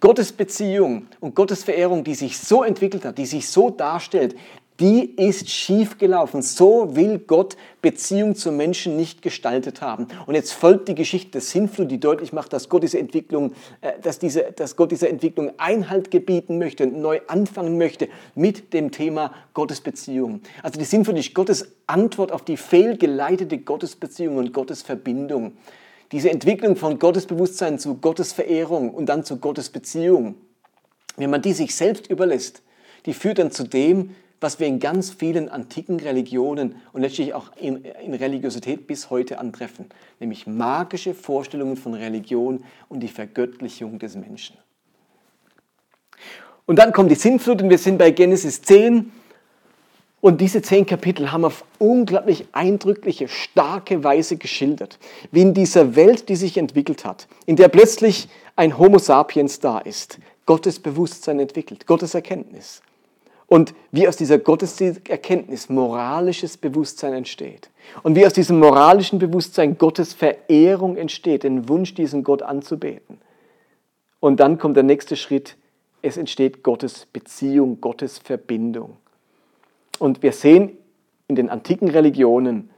Gottes 0.00 0.32
Beziehung 0.32 1.06
und 1.20 1.34
Gottes 1.34 1.64
Verehrung, 1.64 2.04
die 2.04 2.14
sich 2.14 2.38
so 2.38 2.62
entwickelt 2.62 3.04
hat, 3.04 3.16
die 3.16 3.26
sich 3.26 3.48
so 3.48 3.70
darstellt, 3.70 4.36
die 4.80 5.16
ist 5.16 5.50
schiefgelaufen. 5.50 6.42
So 6.42 6.94
will 6.94 7.18
Gott 7.18 7.56
Beziehung 7.82 8.36
zum 8.36 8.56
Menschen 8.56 8.96
nicht 8.96 9.22
gestaltet 9.22 9.82
haben. 9.82 10.06
Und 10.26 10.34
jetzt 10.34 10.52
folgt 10.52 10.88
die 10.88 10.94
Geschichte 10.94 11.32
des 11.32 11.50
Sinnflut, 11.50 11.90
die 11.90 11.98
deutlich 11.98 12.32
macht, 12.32 12.52
dass 12.52 12.68
Gott 12.68 12.84
diese 12.84 12.98
Entwicklung, 12.98 13.52
äh, 13.80 13.92
dass, 14.00 14.18
diese, 14.18 14.52
dass 14.54 14.76
Gott 14.76 14.92
dieser 14.92 15.08
Entwicklung 15.08 15.52
Einhalt 15.58 16.10
gebieten 16.10 16.58
möchte 16.58 16.84
und 16.84 17.00
neu 17.00 17.20
anfangen 17.26 17.76
möchte 17.76 18.08
mit 18.34 18.72
dem 18.72 18.92
Thema 18.92 19.32
Gottesbeziehung. 19.54 20.42
Also 20.62 20.78
die 20.78 20.84
Sinnflut 20.84 21.18
ist 21.18 21.34
Gottes 21.34 21.72
Antwort 21.86 22.30
auf 22.30 22.44
die 22.44 22.56
fehlgeleitete 22.56 23.58
Gottesbeziehung 23.58 24.36
und 24.36 24.52
Gottesverbindung. 24.52 25.52
Diese 26.12 26.30
Entwicklung 26.30 26.76
von 26.76 26.98
Gottesbewusstsein 26.98 27.78
zu 27.78 27.96
Gottesverehrung 27.96 28.94
und 28.94 29.06
dann 29.06 29.24
zu 29.24 29.38
Gottesbeziehung. 29.38 30.36
Wenn 31.16 31.30
man 31.30 31.42
die 31.42 31.52
sich 31.52 31.74
selbst 31.74 32.08
überlässt, 32.08 32.62
die 33.06 33.12
führt 33.12 33.38
dann 33.38 33.50
zu 33.50 33.64
dem, 33.64 34.14
was 34.40 34.60
wir 34.60 34.66
in 34.66 34.78
ganz 34.78 35.10
vielen 35.10 35.48
antiken 35.48 35.98
Religionen 35.98 36.76
und 36.92 37.02
letztlich 37.02 37.34
auch 37.34 37.50
in, 37.56 37.84
in, 37.84 38.14
Religiosität 38.14 38.86
bis 38.86 39.10
heute 39.10 39.38
antreffen, 39.38 39.86
nämlich 40.20 40.46
magische 40.46 41.14
Vorstellungen 41.14 41.76
von 41.76 41.94
Religion 41.94 42.64
und 42.88 43.00
die 43.00 43.08
Vergöttlichung 43.08 43.98
des 43.98 44.14
Menschen. 44.14 44.56
Und 46.66 46.78
dann 46.78 46.92
kommt 46.92 47.10
die 47.10 47.16
Sintflut 47.16 47.62
und 47.62 47.70
wir 47.70 47.78
sind 47.78 47.98
bei 47.98 48.10
Genesis 48.10 48.62
10 48.62 49.10
und 50.20 50.40
diese 50.40 50.62
zehn 50.62 50.84
Kapitel 50.84 51.30
haben 51.30 51.44
auf 51.44 51.64
unglaublich 51.78 52.46
eindrückliche, 52.52 53.28
starke 53.28 54.02
Weise 54.02 54.36
geschildert, 54.36 54.98
wie 55.30 55.42
in 55.42 55.54
dieser 55.54 55.94
Welt, 55.94 56.28
die 56.28 56.36
sich 56.36 56.56
entwickelt 56.56 57.04
hat, 57.04 57.28
in 57.46 57.56
der 57.56 57.68
plötzlich 57.68 58.28
ein 58.56 58.78
Homo 58.78 58.98
sapiens 58.98 59.60
da 59.60 59.78
ist, 59.78 60.18
Gottes 60.44 60.80
Bewusstsein 60.80 61.38
entwickelt, 61.38 61.86
Gottes 61.86 62.14
Erkenntnis. 62.14 62.82
Und 63.48 63.74
wie 63.90 64.06
aus 64.06 64.16
dieser 64.16 64.38
Gotteserkenntnis 64.38 65.70
moralisches 65.70 66.58
Bewusstsein 66.58 67.14
entsteht. 67.14 67.70
Und 68.02 68.14
wie 68.14 68.26
aus 68.26 68.34
diesem 68.34 68.58
moralischen 68.58 69.18
Bewusstsein 69.18 69.78
Gottes 69.78 70.12
Verehrung 70.12 70.96
entsteht, 70.96 71.44
den 71.44 71.66
Wunsch, 71.66 71.94
diesen 71.94 72.24
Gott 72.24 72.42
anzubeten. 72.42 73.18
Und 74.20 74.38
dann 74.38 74.58
kommt 74.58 74.76
der 74.76 74.84
nächste 74.84 75.16
Schritt, 75.16 75.56
es 76.02 76.18
entsteht 76.18 76.62
Gottes 76.62 77.06
Beziehung, 77.06 77.80
Gottes 77.80 78.18
Verbindung. 78.18 78.98
Und 79.98 80.22
wir 80.22 80.32
sehen 80.32 80.76
in 81.26 81.34
den 81.34 81.48
antiken 81.48 81.88
Religionen, 81.88 82.68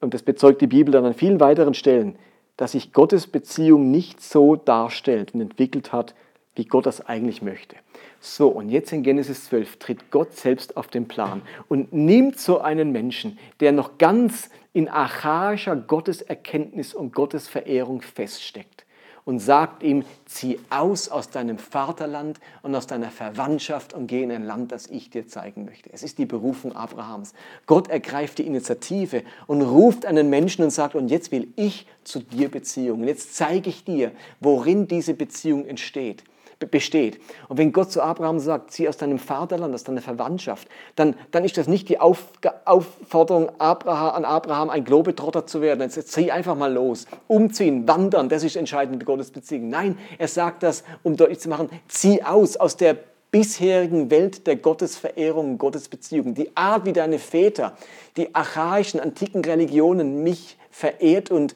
und 0.00 0.12
das 0.12 0.22
bezeugt 0.22 0.60
die 0.60 0.66
Bibel 0.66 0.92
dann 0.92 1.04
an 1.04 1.14
vielen 1.14 1.38
weiteren 1.38 1.74
Stellen, 1.74 2.16
dass 2.56 2.72
sich 2.72 2.92
Gottes 2.92 3.28
Beziehung 3.28 3.92
nicht 3.92 4.20
so 4.20 4.56
darstellt 4.56 5.34
und 5.34 5.40
entwickelt 5.40 5.92
hat, 5.92 6.14
wie 6.54 6.64
Gott 6.64 6.86
das 6.86 7.06
eigentlich 7.06 7.42
möchte. 7.42 7.76
So, 8.20 8.48
und 8.48 8.68
jetzt 8.68 8.92
in 8.92 9.02
Genesis 9.02 9.46
12 9.46 9.78
tritt 9.78 10.10
Gott 10.10 10.34
selbst 10.34 10.76
auf 10.76 10.88
den 10.88 11.08
Plan 11.08 11.42
und 11.68 11.92
nimmt 11.92 12.38
so 12.38 12.60
einen 12.60 12.92
Menschen, 12.92 13.38
der 13.60 13.72
noch 13.72 13.98
ganz 13.98 14.50
in 14.72 14.88
archaischer 14.88 15.76
Gotteserkenntnis 15.76 16.92
und 16.94 17.14
Gottesverehrung 17.14 18.02
feststeckt 18.02 18.84
und 19.24 19.38
sagt 19.38 19.82
ihm, 19.82 20.04
zieh 20.26 20.58
aus 20.70 21.08
aus 21.08 21.30
deinem 21.30 21.58
Vaterland 21.58 22.40
und 22.62 22.74
aus 22.74 22.86
deiner 22.86 23.10
Verwandtschaft 23.10 23.92
und 23.92 24.06
geh 24.06 24.22
in 24.22 24.30
ein 24.30 24.44
Land, 24.44 24.72
das 24.72 24.86
ich 24.86 25.10
dir 25.10 25.26
zeigen 25.26 25.64
möchte. 25.64 25.90
Es 25.92 26.02
ist 26.02 26.18
die 26.18 26.26
Berufung 26.26 26.74
Abrahams. 26.74 27.32
Gott 27.66 27.88
ergreift 27.88 28.38
die 28.38 28.46
Initiative 28.46 29.22
und 29.46 29.62
ruft 29.62 30.04
einen 30.04 30.30
Menschen 30.30 30.64
und 30.64 30.70
sagt, 30.70 30.94
und 30.94 31.08
jetzt 31.08 31.32
will 31.32 31.48
ich 31.56 31.86
zu 32.04 32.20
dir 32.20 32.50
Beziehung. 32.50 33.04
Jetzt 33.04 33.36
zeige 33.36 33.70
ich 33.70 33.84
dir, 33.84 34.12
worin 34.40 34.88
diese 34.88 35.14
Beziehung 35.14 35.64
entsteht 35.66 36.24
besteht. 36.66 37.20
Und 37.48 37.58
wenn 37.58 37.72
Gott 37.72 37.90
zu 37.90 38.02
Abraham 38.02 38.38
sagt, 38.38 38.72
zieh 38.72 38.88
aus 38.88 38.96
deinem 38.96 39.18
Vaterland, 39.18 39.74
aus 39.74 39.84
deiner 39.84 40.02
Verwandtschaft, 40.02 40.68
dann, 40.94 41.14
dann 41.30 41.44
ist 41.44 41.56
das 41.56 41.66
nicht 41.68 41.88
die 41.88 41.98
Auf, 41.98 42.26
Aufforderung 42.64 43.50
Abraham, 43.58 44.14
an 44.16 44.24
Abraham, 44.24 44.70
ein 44.70 44.84
Globetrotter 44.84 45.46
zu 45.46 45.62
werden. 45.62 45.80
Jetzt 45.80 46.12
zieh 46.12 46.30
einfach 46.30 46.54
mal 46.54 46.72
los. 46.72 47.06
Umziehen, 47.28 47.88
wandern, 47.88 48.28
das 48.28 48.42
ist 48.42 48.56
entscheidend 48.56 48.98
mit 48.98 49.06
Gottes 49.06 49.30
Beziehung. 49.30 49.70
Nein, 49.70 49.98
er 50.18 50.28
sagt 50.28 50.62
das, 50.62 50.84
um 51.02 51.16
deutlich 51.16 51.40
zu 51.40 51.48
machen, 51.48 51.70
zieh 51.88 52.22
aus 52.22 52.56
aus 52.56 52.76
der 52.76 52.96
bisherigen 53.30 54.10
Welt 54.10 54.46
der 54.46 54.56
Gottesverehrung, 54.56 55.58
Gottesbeziehung. 55.58 56.34
Die 56.34 56.56
Art, 56.56 56.84
wie 56.84 56.92
deine 56.92 57.18
Väter, 57.18 57.76
die 58.16 58.34
archaischen, 58.34 59.00
antiken 59.00 59.44
Religionen 59.44 60.22
mich 60.22 60.56
verehrt 60.70 61.30
und 61.30 61.54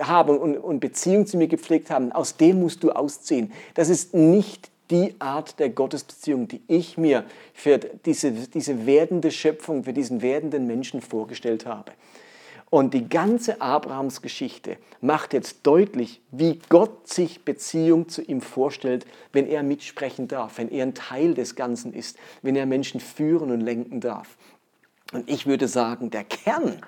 haben 0.00 0.38
und, 0.38 0.56
und 0.56 0.80
Beziehung 0.80 1.26
zu 1.26 1.36
mir 1.36 1.48
gepflegt 1.48 1.90
haben, 1.90 2.12
aus 2.12 2.36
dem 2.36 2.60
musst 2.60 2.82
du 2.82 2.92
ausziehen. 2.92 3.52
Das 3.74 3.88
ist 3.88 4.14
nicht 4.14 4.70
die 4.90 5.14
Art 5.18 5.58
der 5.58 5.70
Gottesbeziehung, 5.70 6.48
die 6.48 6.60
ich 6.68 6.98
mir 6.98 7.24
für 7.54 7.78
diese, 7.78 8.32
diese 8.32 8.86
werdende 8.86 9.30
Schöpfung, 9.30 9.84
für 9.84 9.92
diesen 9.92 10.22
werdenden 10.22 10.66
Menschen 10.66 11.00
vorgestellt 11.00 11.66
habe. 11.66 11.92
Und 12.72 12.94
die 12.94 13.06
ganze 13.06 13.60
Abrahams-Geschichte 13.60 14.78
macht 15.02 15.34
jetzt 15.34 15.58
deutlich, 15.66 16.22
wie 16.30 16.58
Gott 16.70 17.06
sich 17.06 17.44
Beziehung 17.44 18.08
zu 18.08 18.22
ihm 18.22 18.40
vorstellt, 18.40 19.04
wenn 19.30 19.46
er 19.46 19.62
mitsprechen 19.62 20.26
darf, 20.26 20.56
wenn 20.56 20.70
er 20.70 20.86
ein 20.86 20.94
Teil 20.94 21.34
des 21.34 21.54
Ganzen 21.54 21.92
ist, 21.92 22.16
wenn 22.40 22.56
er 22.56 22.64
Menschen 22.64 22.98
führen 22.98 23.50
und 23.50 23.60
lenken 23.60 24.00
darf. 24.00 24.38
Und 25.12 25.28
ich 25.28 25.44
würde 25.44 25.68
sagen, 25.68 26.08
der 26.08 26.24
Kern 26.24 26.78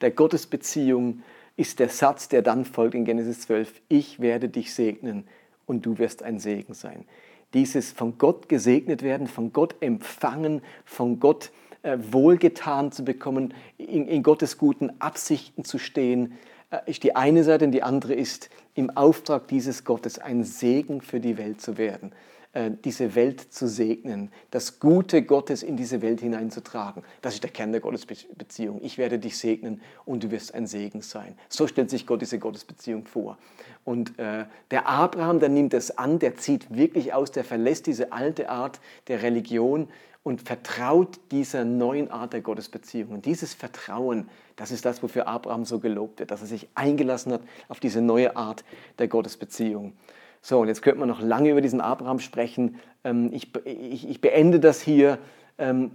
der 0.00 0.12
Gottesbeziehung 0.12 1.24
ist 1.56 1.80
der 1.80 1.88
Satz, 1.88 2.28
der 2.28 2.42
dann 2.42 2.64
folgt 2.64 2.94
in 2.94 3.04
Genesis 3.04 3.40
12, 3.40 3.82
ich 3.88 4.20
werde 4.20 4.48
dich 4.48 4.72
segnen 4.72 5.24
und 5.66 5.84
du 5.84 5.98
wirst 5.98 6.22
ein 6.22 6.38
Segen 6.38 6.74
sein. 6.74 7.04
Dieses 7.52 7.90
von 7.90 8.16
Gott 8.16 8.48
gesegnet 8.48 9.02
werden, 9.02 9.26
von 9.26 9.52
Gott 9.52 9.74
empfangen, 9.80 10.62
von 10.84 11.18
Gott 11.18 11.50
wohlgetan 11.82 12.92
zu 12.92 13.04
bekommen, 13.04 13.54
in, 13.78 14.06
in, 14.06 14.22
Gottes 14.22 14.58
guten 14.58 14.90
Absichten 15.00 15.64
zu 15.64 15.78
stehen, 15.78 16.38
äh, 16.70 16.78
ist 16.86 17.02
die 17.02 17.16
eine 17.16 17.44
Seite 17.44 17.64
und 17.64 17.72
die 17.72 17.82
andere 17.82 18.14
ist, 18.14 18.50
im 18.74 18.90
Auftrag 18.90 19.48
dieses 19.48 19.84
Gottes 19.84 20.18
ein 20.18 20.44
Segen 20.44 21.00
für 21.00 21.20
die 21.20 21.36
Welt 21.36 21.60
zu 21.60 21.76
werden. 21.78 22.12
Äh, 22.54 22.72
diese 22.84 23.14
Welt 23.14 23.40
zu 23.40 23.66
segnen, 23.66 24.30
das 24.50 24.78
Gute 24.78 25.22
Gottes 25.22 25.62
in 25.62 25.78
diese 25.78 26.02
Welt 26.02 26.20
hineinzutragen. 26.20 27.02
Das 27.22 27.32
ist 27.32 27.42
der 27.42 27.50
Kern 27.50 27.72
der 27.72 27.80
Gottesbeziehung. 27.80 28.78
Ich 28.82 28.98
werde 28.98 29.18
dich 29.18 29.38
segnen 29.38 29.80
und 30.04 30.22
du 30.22 30.30
wirst 30.30 30.54
ein 30.54 30.66
Segen 30.66 31.00
sein. 31.00 31.34
So 31.48 31.66
stellt 31.66 31.88
sich 31.88 32.06
Gott 32.06 32.20
diese 32.20 32.38
Gottesbeziehung 32.38 33.06
vor. 33.06 33.38
Und 33.84 34.18
äh, 34.18 34.44
der 34.70 34.86
Abraham, 34.86 35.40
der 35.40 35.48
nimmt 35.48 35.72
es 35.72 35.96
an, 35.96 36.18
der 36.18 36.36
zieht 36.36 36.76
wirklich 36.76 37.14
aus, 37.14 37.30
der 37.30 37.44
verlässt 37.44 37.86
diese 37.86 38.12
alte 38.12 38.50
Art 38.50 38.80
der 39.08 39.22
Religion 39.22 39.88
und 40.22 40.42
vertraut 40.42 41.18
dieser 41.30 41.64
neuen 41.64 42.10
Art 42.10 42.32
der 42.32 42.42
Gottesbeziehung. 42.42 43.12
Und 43.12 43.26
dieses 43.26 43.54
Vertrauen, 43.54 44.28
das 44.56 44.70
ist 44.70 44.84
das, 44.84 45.02
wofür 45.02 45.26
Abraham 45.26 45.64
so 45.64 45.80
gelobt 45.80 46.20
wird, 46.20 46.30
dass 46.30 46.40
er 46.40 46.46
sich 46.46 46.68
eingelassen 46.74 47.32
hat 47.32 47.42
auf 47.68 47.80
diese 47.80 48.00
neue 48.00 48.36
Art 48.36 48.64
der 48.98 49.08
Gottesbeziehung. 49.08 49.94
So, 50.40 50.60
und 50.60 50.68
jetzt 50.68 50.82
könnte 50.82 51.00
man 51.00 51.08
noch 51.08 51.20
lange 51.20 51.50
über 51.50 51.60
diesen 51.60 51.80
Abraham 51.80 52.20
sprechen. 52.20 52.78
Ähm, 53.04 53.30
ich, 53.32 53.52
ich, 53.64 54.08
ich 54.08 54.20
beende 54.20 54.60
das 54.60 54.80
hier. 54.80 55.18
Ähm, 55.58 55.92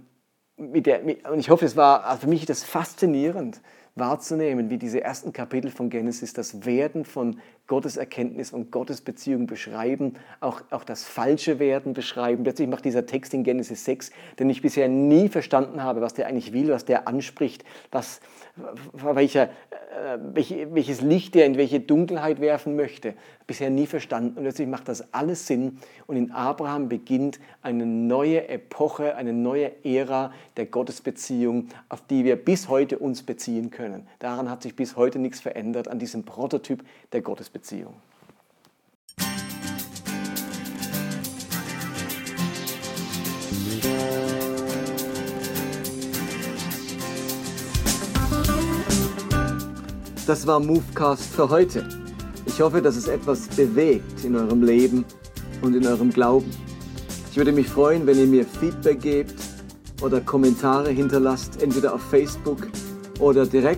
mit 0.56 0.86
der, 0.86 1.02
mit, 1.02 1.26
und 1.28 1.38
ich 1.38 1.50
hoffe, 1.50 1.64
es 1.64 1.76
war 1.76 2.04
also 2.04 2.22
für 2.22 2.26
mich 2.26 2.44
das 2.44 2.64
faszinierend 2.64 3.60
wahrzunehmen, 3.98 4.70
wie 4.70 4.78
diese 4.78 5.02
ersten 5.02 5.32
Kapitel 5.32 5.70
von 5.70 5.90
Genesis 5.90 6.32
das 6.32 6.64
Werden 6.64 7.04
von 7.04 7.38
Gottes 7.68 7.98
Erkenntnis 7.98 8.52
und 8.52 8.72
Gottes 8.72 9.02
Beziehung 9.02 9.46
beschreiben, 9.46 10.14
auch, 10.40 10.62
auch 10.70 10.84
das 10.84 11.04
falsche 11.04 11.58
Werden 11.58 11.92
beschreiben. 11.92 12.42
Plötzlich 12.42 12.66
macht 12.66 12.86
dieser 12.86 13.04
Text 13.04 13.34
in 13.34 13.44
Genesis 13.44 13.84
6, 13.84 14.10
den 14.38 14.48
ich 14.48 14.62
bisher 14.62 14.88
nie 14.88 15.28
verstanden 15.28 15.82
habe, 15.82 16.00
was 16.00 16.14
der 16.14 16.26
eigentlich 16.26 16.54
will, 16.54 16.70
was 16.70 16.86
der 16.86 17.06
anspricht, 17.06 17.64
was, 17.92 18.20
welcher, 18.94 19.44
äh, 19.44 20.18
welches 20.70 21.02
Licht 21.02 21.36
er 21.36 21.44
in 21.44 21.58
welche 21.58 21.78
Dunkelheit 21.78 22.40
werfen 22.40 22.74
möchte. 22.74 23.12
Bisher 23.46 23.68
nie 23.68 23.86
verstanden. 23.86 24.38
Und 24.38 24.44
plötzlich 24.44 24.66
macht 24.66 24.88
das 24.88 25.12
alles 25.12 25.46
Sinn. 25.46 25.78
Und 26.06 26.16
in 26.16 26.32
Abraham 26.32 26.88
beginnt 26.88 27.38
eine 27.60 27.84
neue 27.84 28.48
Epoche, 28.48 29.14
eine 29.14 29.34
neue 29.34 29.84
Ära 29.84 30.32
der 30.56 30.66
Gottesbeziehung, 30.66 31.68
auf 31.90 32.06
die 32.06 32.24
wir 32.24 32.36
bis 32.36 32.70
heute 32.70 32.98
uns 32.98 33.22
beziehen 33.22 33.70
können. 33.90 34.06
Daran 34.18 34.50
hat 34.50 34.62
sich 34.62 34.76
bis 34.76 34.96
heute 34.96 35.18
nichts 35.18 35.40
verändert, 35.40 35.88
an 35.88 35.98
diesem 35.98 36.24
Prototyp 36.24 36.84
der 37.12 37.22
Gottesbeziehung. 37.22 37.94
Das 50.26 50.46
war 50.46 50.60
Movecast 50.60 51.24
für 51.24 51.48
heute. 51.48 51.88
Ich 52.44 52.60
hoffe, 52.60 52.82
dass 52.82 52.96
es 52.96 53.08
etwas 53.08 53.48
bewegt 53.48 54.24
in 54.24 54.36
eurem 54.36 54.62
Leben 54.62 55.06
und 55.62 55.74
in 55.74 55.86
eurem 55.86 56.10
Glauben. 56.10 56.50
Ich 57.30 57.36
würde 57.38 57.52
mich 57.52 57.66
freuen, 57.66 58.06
wenn 58.06 58.18
ihr 58.18 58.26
mir 58.26 58.44
Feedback 58.44 59.00
gebt 59.00 59.34
oder 60.02 60.20
Kommentare 60.20 60.90
hinterlasst, 60.90 61.62
entweder 61.62 61.94
auf 61.94 62.02
Facebook 62.02 62.68
oder 63.20 63.46
direkt 63.46 63.77